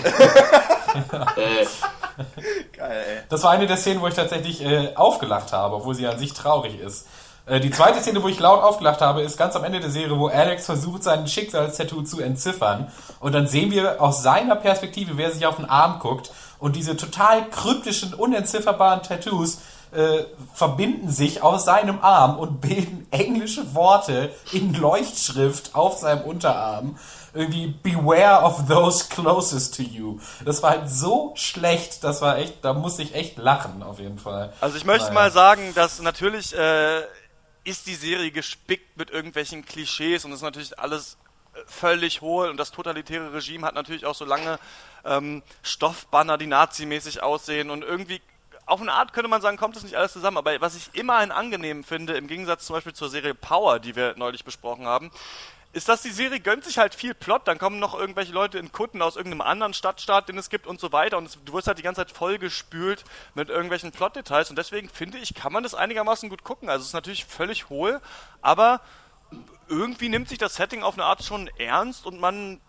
[2.77, 3.19] Geil, ey.
[3.29, 6.33] Das war eine der Szenen, wo ich tatsächlich äh, aufgelacht habe, obwohl sie an sich
[6.33, 7.07] traurig ist.
[7.47, 10.19] Äh, die zweite Szene, wo ich laut aufgelacht habe, ist ganz am Ende der Serie,
[10.19, 12.93] wo Alex versucht, sein Schicksalstattoo zu entziffern.
[13.19, 16.31] Und dann sehen wir aus seiner Perspektive, wer sich auf den Arm guckt.
[16.59, 19.59] Und diese total kryptischen, unentzifferbaren Tattoos
[19.93, 20.25] äh,
[20.55, 26.99] verbinden sich aus seinem Arm und bilden englische Worte in Leuchtschrift auf seinem Unterarm.
[27.33, 30.19] Irgendwie Beware of those closest to you.
[30.45, 34.19] Das war halt so schlecht, das war echt, da musste ich echt lachen, auf jeden
[34.19, 34.53] Fall.
[34.61, 35.15] Also ich möchte Naja.
[35.15, 37.03] mal sagen, dass natürlich äh,
[37.65, 41.19] ist die Serie gespickt mit irgendwelchen Klischees und das ist natürlich alles
[41.55, 44.59] äh, völlig hohl und das totalitäre Regime hat natürlich auch so lange
[45.05, 48.21] ähm, Stoffbanner, die nazimäßig aussehen und irgendwie
[48.71, 51.17] auf eine Art könnte man sagen, kommt das nicht alles zusammen, aber was ich immer
[51.17, 55.11] ein angenehm finde, im Gegensatz zum Beispiel zur Serie Power, die wir neulich besprochen haben,
[55.73, 58.73] ist, dass die Serie gönnt sich halt viel Plot, dann kommen noch irgendwelche Leute in
[58.73, 61.17] Kutten aus irgendeinem anderen Stadtstaat, den es gibt und so weiter.
[61.17, 63.05] Und du wirst halt die ganze Zeit vollgespült
[63.35, 64.51] mit irgendwelchen Plotdetails.
[64.51, 66.69] Und deswegen finde ich, kann man das einigermaßen gut gucken.
[66.69, 68.01] Also es ist natürlich völlig hohl,
[68.43, 68.81] aber
[69.69, 72.61] irgendwie nimmt sich das Setting auf eine Art schon ernst und man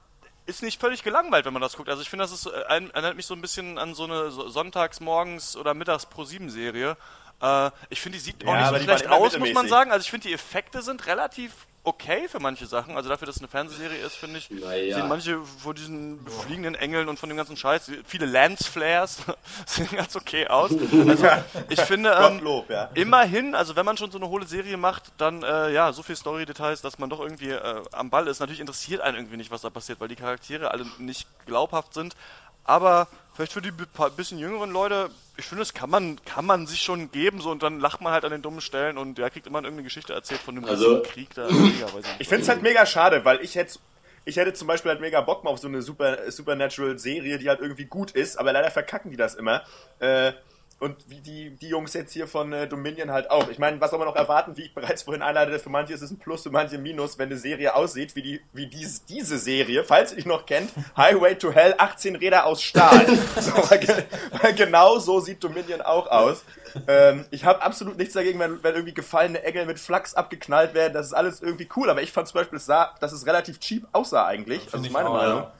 [0.45, 1.89] ist nicht völlig gelangweilt, wenn man das guckt.
[1.89, 4.47] Also ich finde, das ist, äh, erinnert mich so ein bisschen an so eine so-
[4.47, 6.97] Sonntagsmorgens- oder mittags pro 7 serie
[7.43, 9.91] Äh, ich finde, die sieht auch Ja, nicht so schlecht aus, muss man sagen.
[9.91, 11.51] Also ich finde, die Effekte sind relativ
[11.83, 12.95] okay für manche Sachen.
[12.95, 14.97] Also dafür, dass es eine Fernsehserie ist, finde ich, Naja.
[14.97, 19.19] sehen manche von diesen fliegenden Engeln und von dem ganzen Scheiß, viele Lance-Flares
[19.65, 20.71] sehen ganz okay aus.
[20.71, 21.27] Also
[21.69, 22.89] ich finde, ähm, Gottlob, ja.
[22.93, 26.15] immerhin, also wenn man schon so eine hohle Serie macht, dann äh, ja, so viel
[26.15, 28.39] Story-Details, dass man doch irgendwie äh, am Ball ist.
[28.39, 32.15] Natürlich interessiert einen irgendwie nicht, was da passiert, weil die Charaktere alle nicht glaubhaft sind.
[32.63, 33.71] Aber vielleicht für die
[34.15, 35.09] bisschen jüngeren Leute,
[35.41, 38.13] ich finde, das kann man, kann man sich schon geben, so und dann lacht man
[38.13, 40.87] halt an den dummen Stellen und der kriegt immer irgendeine Geschichte erzählt von dem Also-
[40.97, 41.47] riesigen Krieg da.
[41.79, 41.87] Ja.
[42.19, 43.79] Ich finde es halt mega schade, weil ich hätte
[44.23, 47.59] ich hätte zum Beispiel halt mega Bock mal auf so eine Super, Supernatural-Serie, die halt
[47.59, 49.63] irgendwie gut ist, aber leider verkacken die das immer.
[49.99, 50.33] Äh,
[50.81, 53.49] und wie die, die Jungs jetzt hier von äh, Dominion halt auch.
[53.49, 56.01] Ich meine, was soll man noch erwarten, wie ich bereits vorhin einleitete, für manche ist
[56.01, 59.05] es ein Plus, für manche ein Minus, wenn eine Serie aussieht, wie, die, wie dies,
[59.05, 63.05] diese Serie, falls ihr die noch kennt, Highway to Hell, 18 Räder aus Stahl.
[63.39, 64.05] so, weil,
[64.41, 66.43] weil genau so sieht Dominion auch aus.
[66.87, 70.93] Ähm, ich habe absolut nichts dagegen, wenn, wenn irgendwie gefallene Engel mit Flachs abgeknallt werden.
[70.93, 71.91] Das ist alles irgendwie cool.
[71.91, 74.63] Aber ich fand zum Beispiel, dass es relativ cheap aussah eigentlich.
[74.63, 75.39] Das Find ist meine auch, Meinung.
[75.41, 75.53] ja.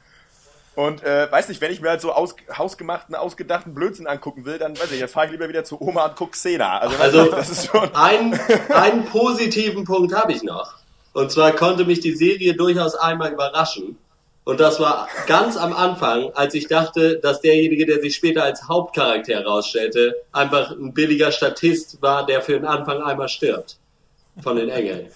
[0.76, 4.58] Und äh, weiß nicht, wenn ich mir halt so aus, hausgemachten, ausgedachten Blödsinn angucken will,
[4.58, 6.78] dann weiß ich, dann fahre ich lieber wieder zu Oma und guck Xena.
[6.80, 7.94] Also, Also- nicht, das ist schon.
[7.94, 8.40] Ein,
[8.74, 10.76] einen positiven Punkt habe ich noch.
[11.14, 13.98] Und zwar konnte mich die Serie durchaus einmal überraschen.
[14.44, 18.68] Und das war ganz am Anfang, als ich dachte, dass derjenige, der sich später als
[18.68, 23.78] Hauptcharakter herausstellte, einfach ein billiger Statist war, der für den Anfang einmal stirbt.
[24.42, 25.08] Von den Engeln.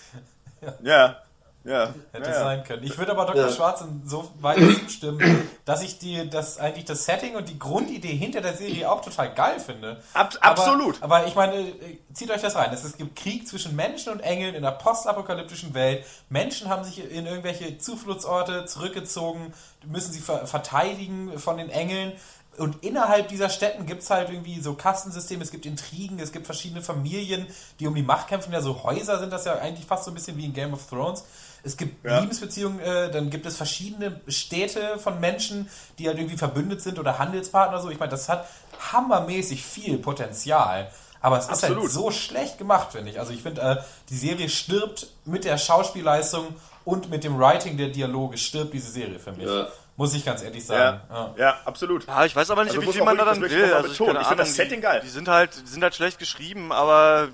[0.84, 1.18] Ja.
[1.66, 1.94] Ja.
[2.12, 2.84] Hätte ja, sein können.
[2.84, 3.48] Ich würde aber Dr.
[3.48, 3.52] Ja.
[3.52, 8.54] Schwarz insoweit zustimmen, dass ich die, das eigentlich das Setting und die Grundidee hinter der
[8.54, 10.02] Serie auch total geil finde.
[10.14, 11.02] Ab- aber, absolut.
[11.02, 12.72] Aber ich meine, äh, zieht euch das rein.
[12.72, 16.06] Es es gibt Krieg zwischen Menschen und Engeln in einer postapokalyptischen Welt.
[16.30, 19.52] Menschen haben sich in irgendwelche Zufluchtsorte zurückgezogen,
[19.86, 22.14] müssen sie ver verteidigen von den Engeln.
[22.58, 26.46] Und innerhalb dieser Städten gibt es halt irgendwie so Kastensysteme, es gibt Intrigen, es gibt
[26.46, 27.48] verschiedene Familien,
[27.80, 28.54] die um die Macht kämpfen.
[28.54, 30.88] Ja, so Häuser sind das ja eigentlich fast so ein bisschen wie in Game of
[30.88, 31.26] Thrones.
[31.66, 32.20] Es gibt Ja.
[32.20, 37.18] Liebesbeziehungen, äh, dann gibt es verschiedene Städte von Menschen, die halt irgendwie verbündet sind oder
[37.20, 37.82] Handelspartner.
[37.82, 38.48] So, ich meine, das hat
[38.94, 40.90] hammermäßig viel Potenzial.
[41.22, 41.92] Aber es ist halt Absolut.
[41.92, 43.20] so schlecht gemacht, finde ich.
[43.20, 43.78] Also ich finde, äh,
[44.10, 49.18] die Serie stirbt mit der Schauspielleistung und mit dem Writing der Dialoge stirbt diese Serie
[49.18, 49.48] für mich.
[49.48, 49.68] Ja.
[49.98, 51.02] Muss ich ganz ehrlich Ja, sagen.
[51.10, 51.34] ja.
[51.38, 51.56] Ja.
[51.66, 52.06] absolut.
[52.06, 53.74] Ja, ich weiß aber nicht, Also wie viel man da dann will.
[53.74, 55.02] Also ich, Ich find das Setting die, geil.
[55.04, 57.30] Die sind halt, die sind halt schlecht geschrieben, aber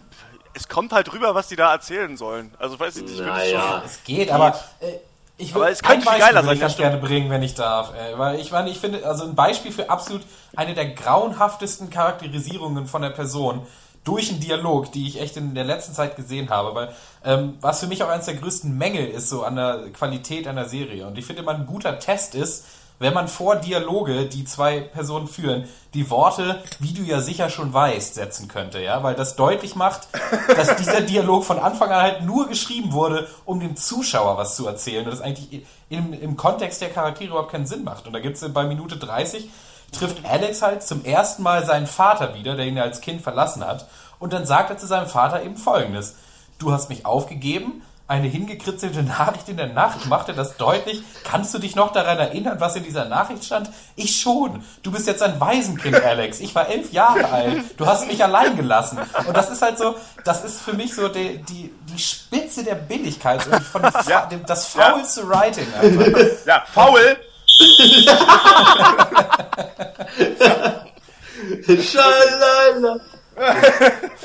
[0.53, 2.53] es kommt halt rüber, was die da erzählen sollen.
[2.59, 3.81] Also weiß ich nicht, Naja.
[3.85, 4.93] Es geht, aber äh,
[5.37, 7.41] ich Aber es ein könnte viel geiler würde sein, ich ganz das gerne bringen, wenn
[7.41, 7.93] ich darf.
[7.95, 10.21] Äh, weil ich meine, ich finde, also ein Beispiel für absolut
[10.55, 13.65] eine der grauenhaftesten Charakterisierungen von der Person
[14.03, 16.93] durch einen Dialog, die ich echt in der letzten Zeit gesehen habe, weil
[17.23, 20.65] ähm, was für mich auch eines der größten Mängel ist, so an der Qualität einer
[20.65, 21.05] Serie.
[21.05, 22.65] Und ich finde, immer ein guter Test ist,
[23.01, 27.73] wenn man vor Dialoge, die zwei Personen führen, die Worte, wie du ja sicher schon
[27.73, 30.07] weißt, setzen könnte, ja, weil das deutlich macht,
[30.55, 34.67] dass dieser Dialog von Anfang an halt nur geschrieben wurde, um dem Zuschauer was zu
[34.67, 38.05] erzählen und das eigentlich im, im Kontext der Charaktere überhaupt keinen Sinn macht.
[38.05, 39.49] Und da gibt's bei Minute 30
[39.91, 43.65] trifft Alex halt zum ersten Mal seinen Vater wieder, der ihn ja als Kind verlassen
[43.65, 43.87] hat,
[44.19, 46.15] und dann sagt er zu seinem Vater eben folgendes:
[46.59, 47.81] Du hast mich aufgegeben,
[48.11, 51.01] eine hingekritzelte Nachricht in der Nacht machte das deutlich.
[51.23, 53.69] Kannst du dich noch daran erinnern, was in dieser Nachricht stand?
[53.95, 54.65] Ich schon.
[54.83, 56.41] Du bist jetzt ein Waisenkind, Alex.
[56.41, 57.63] Ich war elf Jahre alt.
[57.77, 58.99] Du hast mich allein gelassen.
[59.25, 59.95] Und das ist halt so,
[60.25, 64.25] das ist für mich so die, die, die Spitze der Billigkeit und von Ja.
[64.25, 66.45] dem, das faulste Writing einfach.
[66.45, 67.15] Ja, faul!
[71.81, 72.99] Schalala.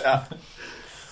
[0.04, 0.26] Ja.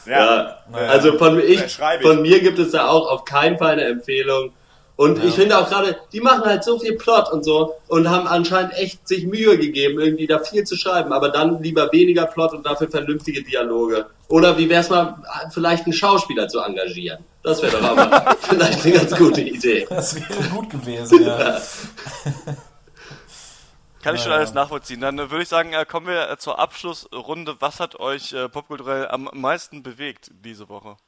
[0.07, 3.84] Ja, also von, ich, Ja, von mir gibt es da auch auf keinen Fall eine
[3.84, 4.52] Empfehlung.
[4.96, 8.28] Und ich finde auch gerade, die machen halt so viel Plot und so und haben
[8.28, 12.52] anscheinend echt sich Mühe gegeben, irgendwie da viel zu schreiben, aber dann lieber weniger Plot
[12.52, 14.07] und dafür vernünftige Dialoge.
[14.28, 15.16] Oder wie wär's mal,
[15.52, 17.24] vielleicht einen Schauspieler zu engagieren?
[17.42, 19.84] Das wäre doch aber vielleicht eine ganz gute Idee.
[19.90, 21.61] Das wäre gut gewesen, ja.
[24.05, 25.00] Kann ich schon alles nachvollziehen.
[25.00, 27.57] Dann äh, würde ich sagen, äh, kommen wir äh, zur Abschlussrunde.
[27.61, 30.98] Was hat euch popkulturell am meisten bewegt diese Woche?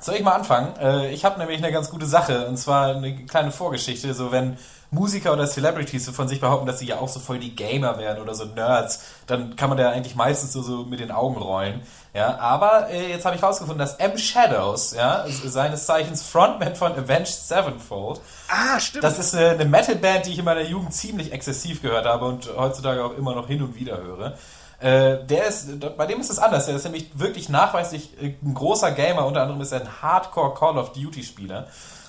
[0.00, 0.74] Soll ich mal anfangen?
[1.12, 4.12] Ich habe nämlich eine ganz gute Sache und zwar eine kleine Vorgeschichte.
[4.12, 4.58] So wenn
[4.90, 7.96] Musiker oder Celebrities so von sich behaupten, dass sie ja auch so voll die Gamer
[7.98, 11.36] wären oder so Nerds, dann kann man da eigentlich meistens so, so mit den Augen
[11.40, 11.82] rollen.
[12.14, 16.92] Ja, aber äh, jetzt habe ich rausgefunden, dass M Shadows, ja, seines Zeichens Frontman von
[16.92, 19.02] Avenged Sevenfold, Ah, stimmt.
[19.02, 22.48] das ist eine, eine Metalband, die ich in meiner Jugend ziemlich exzessiv gehört habe und
[22.56, 24.34] heutzutage auch immer noch hin und wieder höre.
[24.80, 26.66] Äh, der ist, bei dem ist es anders.
[26.66, 29.26] Der ist nämlich wirklich nachweislich äh, ein großer Gamer.
[29.26, 31.66] Unter anderem ist er ein Hardcore Call of Duty Spieler.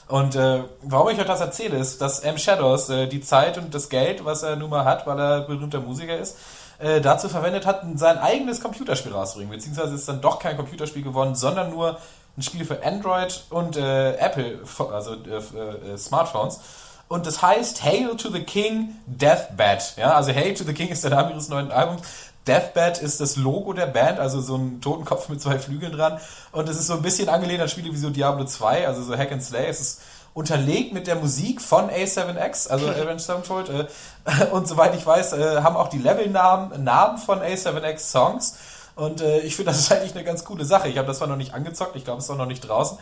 [0.08, 3.74] Und äh, warum ich euch das erzähle, ist, dass M Shadows äh, die Zeit und
[3.74, 6.38] das Geld, was er nun mal hat, weil er berühmter Musiker ist,
[6.80, 9.54] äh, dazu verwendet hat, sein eigenes Computerspiel rauszubringen.
[9.54, 11.98] Beziehungsweise ist dann doch kein Computerspiel geworden, sondern nur
[12.38, 14.60] ein Spiel für Android und äh, Apple,
[14.92, 16.60] also äh, äh, Smartphones.
[17.08, 19.96] Und das heißt Hail to the King Deathbat.
[19.98, 22.02] Ja, also Hail to the King ist der Name ihres neuen Albums.
[22.48, 26.20] Deathbat ist das Logo der Band, also so ein Totenkopf mit zwei Flügeln dran.
[26.52, 29.18] Und es ist so ein bisschen angelehnt an Spiele wie so Diablo 2, also so
[29.18, 29.68] Hack and Slay.
[29.68, 30.02] Es ist
[30.36, 33.70] unterlegt mit der Musik von A7X, also Avenged Sevenfold.
[33.70, 38.58] Äh, und soweit ich weiß, äh, haben auch die Levelnamen Namen von A7X Songs.
[38.96, 40.90] Und äh, ich finde, das ist eigentlich eine ganz coole Sache.
[40.90, 42.98] Ich habe das zwar noch nicht angezockt, ich glaube, es ist auch noch nicht draußen.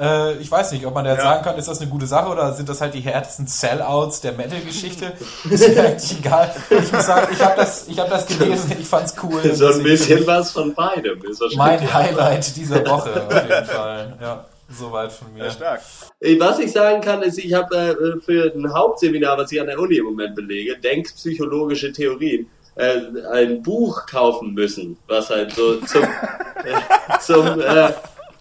[0.00, 1.30] Äh, ich weiß nicht, ob man da jetzt Ja.
[1.34, 4.32] sagen kann, ist das eine gute Sache oder sind das halt die härtesten Sellouts der
[4.32, 5.12] Metal-Geschichte?
[5.50, 6.52] ist mir eigentlich egal.
[6.68, 9.54] Ich muss sagen, ich habe das, ich hab das gelesen, ich fand's cool.
[9.54, 11.40] So ein bisschen was von beidem ist.
[11.54, 14.16] Mein Highlight dieser Woche, auf jeden Fall.
[14.20, 15.44] Ja, soweit von mir.
[15.44, 15.80] Ja, stark.
[16.20, 19.66] Ey, Was ich sagen kann, ist, ich habe äh, für ein Hauptseminar, was ich an
[19.66, 23.00] der Uni im Moment belege, Denkpsychologische Theorien, äh,
[23.32, 26.02] ein Buch kaufen müssen, was halt so zum,
[26.64, 27.92] äh, zum äh,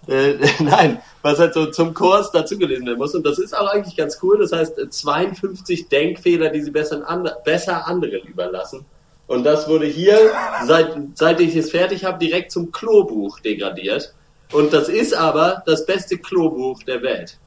[0.08, 3.16] äh, nein, was halt so zum Kurs dazu gelesen werden muss.
[3.16, 4.40] Und das ist auch eigentlich ganz cool.
[4.40, 8.86] Das heißt, äh, 52 Denkfehler, die sie besser, an, besser anderen überlassen.
[9.28, 10.18] Und das wurde hier,
[10.66, 14.14] seit, seit ich es fertig habe, direkt zum Klobuch degradiert.
[14.52, 17.38] Und das ist aber das beste Klobuch der Welt.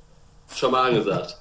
[0.55, 1.39] Schon mal angesagt.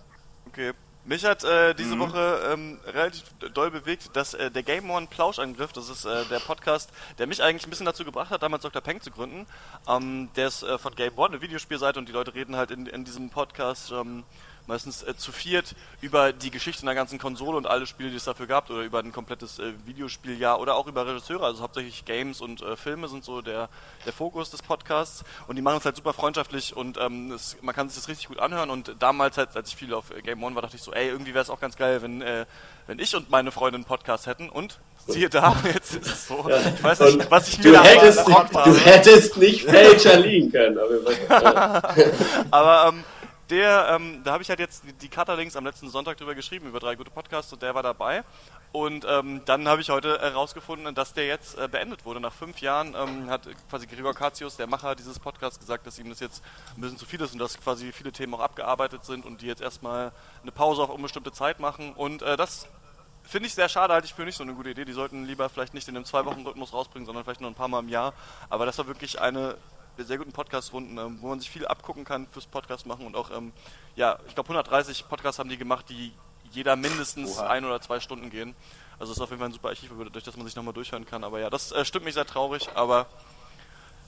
[0.48, 0.74] Okay.
[1.06, 5.74] Mich hat äh, diese Woche ähm, relativ doll bewegt, dass äh, der Game One Plauschangriff,
[5.74, 8.82] das ist äh, der Podcast, der mich eigentlich ein bisschen dazu gebracht hat, damals Dr.
[8.82, 9.46] Peng zu gründen.
[9.86, 12.86] Ähm, der ist äh, von Game One, eine Videospielseite, und die Leute reden halt in,
[12.86, 14.24] in diesem Podcast ähm,
[14.68, 18.24] meistens äh, zu viert über die Geschichte einer ganzen Konsole und alle Spiele, die es
[18.24, 22.42] dafür gab, oder über ein komplettes äh, Videospieljahr oder auch über Regisseure, also hauptsächlich Games
[22.42, 23.70] und äh, Filme sind so der,
[24.06, 27.76] der Fokus des Podcasts und die machen es halt super freundschaftlich und ähm, es, man
[27.76, 30.56] kann sich das richtig gut anhören und damals, halt, als ich viel auf Game One
[30.56, 32.46] war, dachte ich so, ey, irgendwie wäre es auch ganz geil, wenn, äh,
[32.88, 36.46] wenn ich und meine Freundin einen Podcast hätten und siehe da, jetzt ist es so.
[36.76, 38.72] Ich weiß nicht, Und was ich mir da hättest, habe.
[38.72, 40.78] du hättest nicht fälscher liegen können.
[41.30, 41.84] Aber,
[42.52, 43.04] Aber ähm,
[43.54, 46.80] der, ähm, da habe ich halt jetzt die, Cutter-Links am letzten Sonntag drüber geschrieben, über
[46.80, 48.24] drei gute Podcasts und der war dabei.
[48.72, 52.20] Und ähm, dann habe ich heute herausgefunden, dass der jetzt äh, beendet wurde.
[52.20, 56.10] Nach fünf Jahren ähm, hat quasi Gregor Katius, der Macher dieses Podcasts, gesagt, dass ihm
[56.10, 56.44] das jetzt
[56.76, 59.46] ein bisschen zu viel ist und dass quasi viele Themen auch abgearbeitet sind und die
[59.46, 61.94] jetzt erstmal eine Pause auf unbestimmte Zeit machen.
[61.94, 62.68] Und äh, das
[63.22, 64.86] finde ich sehr schade, halte ich für nicht so eine gute Idee.
[64.86, 67.82] Die sollten lieber vielleicht nicht in einem Zwei-Wochen-Rhythmus rausbringen, sondern vielleicht nur ein paar Mal
[67.82, 68.14] im Jahr.
[68.50, 69.58] Aber das war wirklich eine
[69.98, 73.32] sehr guten Podcast-Runden, ähm, wo man sich viel abgucken kann fürs Podcast machen und auch,
[73.36, 73.52] ähm,
[73.96, 76.12] ja, ich glaube 130 Podcasts haben die gemacht, die
[76.52, 77.48] jeder mindestens Oha.
[77.48, 78.56] ein oder zwei Stunden gehen.
[79.00, 81.06] Also das ist auf jeden Fall ein super Archiv, durch das man sich nochmal durchhören
[81.06, 81.24] kann.
[81.24, 83.08] Aber ja, das äh, stimmt mich sehr traurig, aber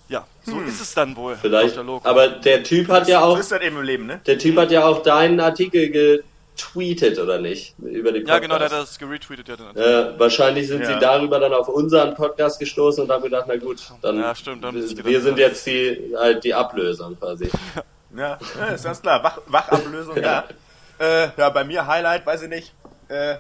[0.07, 1.35] ja, so ist es dann wohl.
[1.35, 1.77] Vielleicht.
[1.77, 4.21] Aber der Typ hat ja So auch, ist das eben im Leben, ne?
[4.25, 6.23] der Typ hat ja auch deinen Artikel
[6.55, 7.75] getweetet, oder nicht?
[7.79, 8.27] Über den Podcast.
[8.27, 9.55] ja, genau, der hat das geretweetet, ja,
[10.11, 10.93] Äh, wahrscheinlich sind Ja.
[10.93, 14.63] sie darüber dann auf unseren Podcast gestoßen und haben gedacht, na gut, dann Ja, stimmt,
[14.63, 15.47] da haben sie sich wir gedacht, sind ja.
[15.47, 17.49] jetzt die, halt die Ablöser quasi.
[18.17, 19.21] Ja, ja, ist ganz klar.
[19.21, 20.45] Wach, Wachablösung, ja.
[20.99, 22.73] Äh, ja, bei mir Highlight, weiß ich nicht.
[23.09, 23.35] Äh,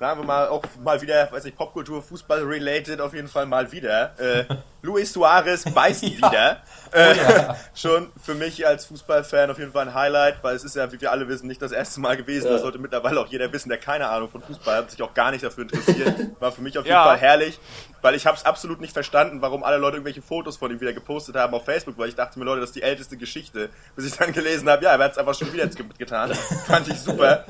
[0.00, 3.70] sagen wir mal auch mal wieder, weiß ich, Popkultur, Fußball related, auf jeden Fall mal
[3.70, 4.18] wieder.
[4.18, 4.44] Äh,
[4.82, 6.62] Luis Suarez beißt wieder.
[6.90, 7.14] Äh,
[7.74, 10.98] Schon für mich als Fußballfan auf jeden Fall ein Highlight, weil es ist ja, wie
[10.98, 12.46] wir alle wissen, nicht das erste Mal gewesen.
[12.46, 12.52] Ja.
[12.54, 15.32] Das sollte mittlerweile auch jeder wissen, der keine Ahnung von Fußball hat, sich auch gar
[15.32, 16.40] nicht dafür interessiert.
[16.40, 17.04] War für mich auf jeden Ja.
[17.04, 17.60] Fall herrlich,
[18.00, 20.94] weil ich habe es absolut nicht verstanden, warum alle Leute irgendwelche Fotos von ihm wieder
[20.94, 23.68] gepostet haben auf Facebook, weil ich dachte mir, Leute, das ist die älteste Geschichte.
[23.96, 25.66] Bis ich dann gelesen habe, ja, er hat es einfach schon wieder
[25.98, 26.32] getan.
[26.66, 27.44] Fand ich super.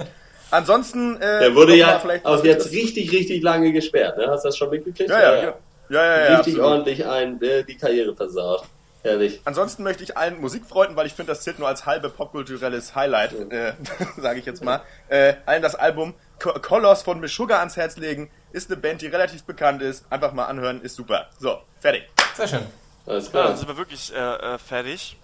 [0.51, 1.17] Ansonsten.
[1.17, 4.27] Äh, Der wurde ja auch jetzt richtig, richtig lange gesperrt, ne?
[4.29, 5.11] Hast du das schon mitgekriegt?
[5.11, 5.43] Ja, ja, ja.
[5.43, 5.55] ja,
[5.91, 6.61] ja, ja Richtig absolut.
[6.61, 8.65] ordentlich ein, äh, die Karriere versaut.
[9.03, 9.41] Herrlich.
[9.47, 13.33] Ansonsten möchte ich allen Musikfreunden, weil ich finde, das zählt nur als halbe popkulturelles Highlight,
[13.51, 13.73] äh,
[14.21, 18.31] sage ich jetzt mal, äh, allen das Album Co- Colors von Meshuggah ans Herz legen.
[18.53, 20.05] Ist eine Band, die relativ bekannt ist.
[20.11, 21.29] Einfach mal anhören, ist super.
[21.39, 22.03] So, fertig.
[22.35, 22.67] Sehr schön.
[23.07, 23.45] Alles Ja, klar.
[23.49, 25.17] dann sind wir wirklich äh, äh, fertig.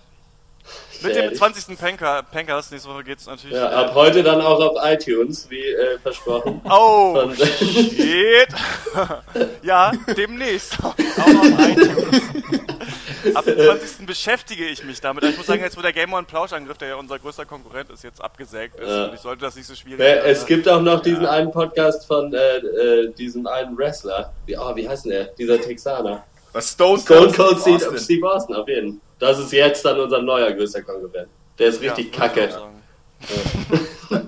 [1.03, 1.39] Mit dem Fertig.
[1.39, 1.79] 20.
[1.79, 3.55] Panker, Pankers, nächste Woche geht's natürlich.
[3.55, 6.61] Ja, äh, ab heute dann auch auf iTunes, wie äh, versprochen.
[6.71, 8.49] Oh, shit.
[9.63, 10.79] ja, demnächst.
[10.83, 12.23] Auch ein iTunes.
[13.35, 14.07] Ab dem 20.
[14.07, 15.25] beschäftige ich mich damit.
[15.25, 18.05] Ich muss sagen, jetzt wo der Game On Plauschangriff, der ja unser größter Konkurrent ist,
[18.05, 19.05] jetzt abgesägt ist, Ja.
[19.07, 20.29] und ich sollte das nicht so schwierig Äh, machen.
[20.31, 24.33] es gibt auch noch diesen einen Podcast von äh, äh, diesem einen Wrestler.
[24.47, 25.25] Wie, oh, wie heißt denn der?
[25.27, 26.25] Dieser Texaner.
[26.53, 27.99] Was Stone Stone Cold Steve Steve, Austin.
[27.99, 29.01] Steve Austin, auf jeden.
[29.19, 31.29] Das ist jetzt dann unser neuer größter Konkurrent.
[31.59, 32.49] Der ist richtig Ja, kacke.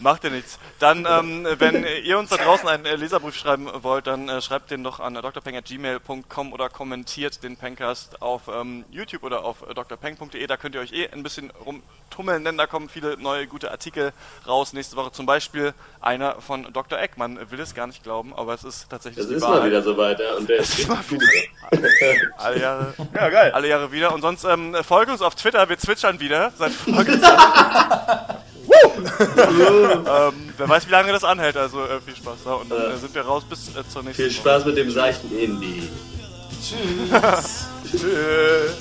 [0.00, 0.58] Macht ja nichts.
[0.78, 4.70] Dann, ähm, wenn ihr uns da draußen einen äh, Leserbrief schreiben wollt, dann äh, schreibt
[4.70, 9.74] den doch an äh, drpeng.gmail.com oder kommentiert den Pencast auf ähm, YouTube oder auf äh,
[9.74, 10.46] drpeng.de.
[10.46, 14.12] Da könnt ihr euch eh ein bisschen rumtummeln, denn da kommen viele neue gute Artikel
[14.46, 14.72] raus.
[14.72, 16.98] Nächste Woche zum Beispiel einer von Dr.
[16.98, 17.18] Eck.
[17.18, 19.60] Man will es gar nicht glauben, aber es ist tatsächlich Das die ist Wahrheit.
[19.60, 20.34] mal wieder soweit, ja.
[20.34, 21.22] Und der ist richtig gut.
[22.38, 23.52] Alle Jahre, Ja, geil.
[23.52, 24.14] alle Jahre wieder.
[24.14, 27.20] Und sonst ähm, folgt uns auf Twitter, wir zwitschern wieder seit Folge
[28.70, 32.54] ähm, wer weiß, wie lange das anhält, also äh, viel Spaß da.
[32.54, 32.90] Und dann Ja.
[32.94, 34.34] äh, sind wir raus bis äh, zur nächsten Viel Woche.
[34.40, 35.88] Spaß mit dem seichten Indie.
[36.62, 37.66] Tschüss.
[37.90, 38.76] Tschüss.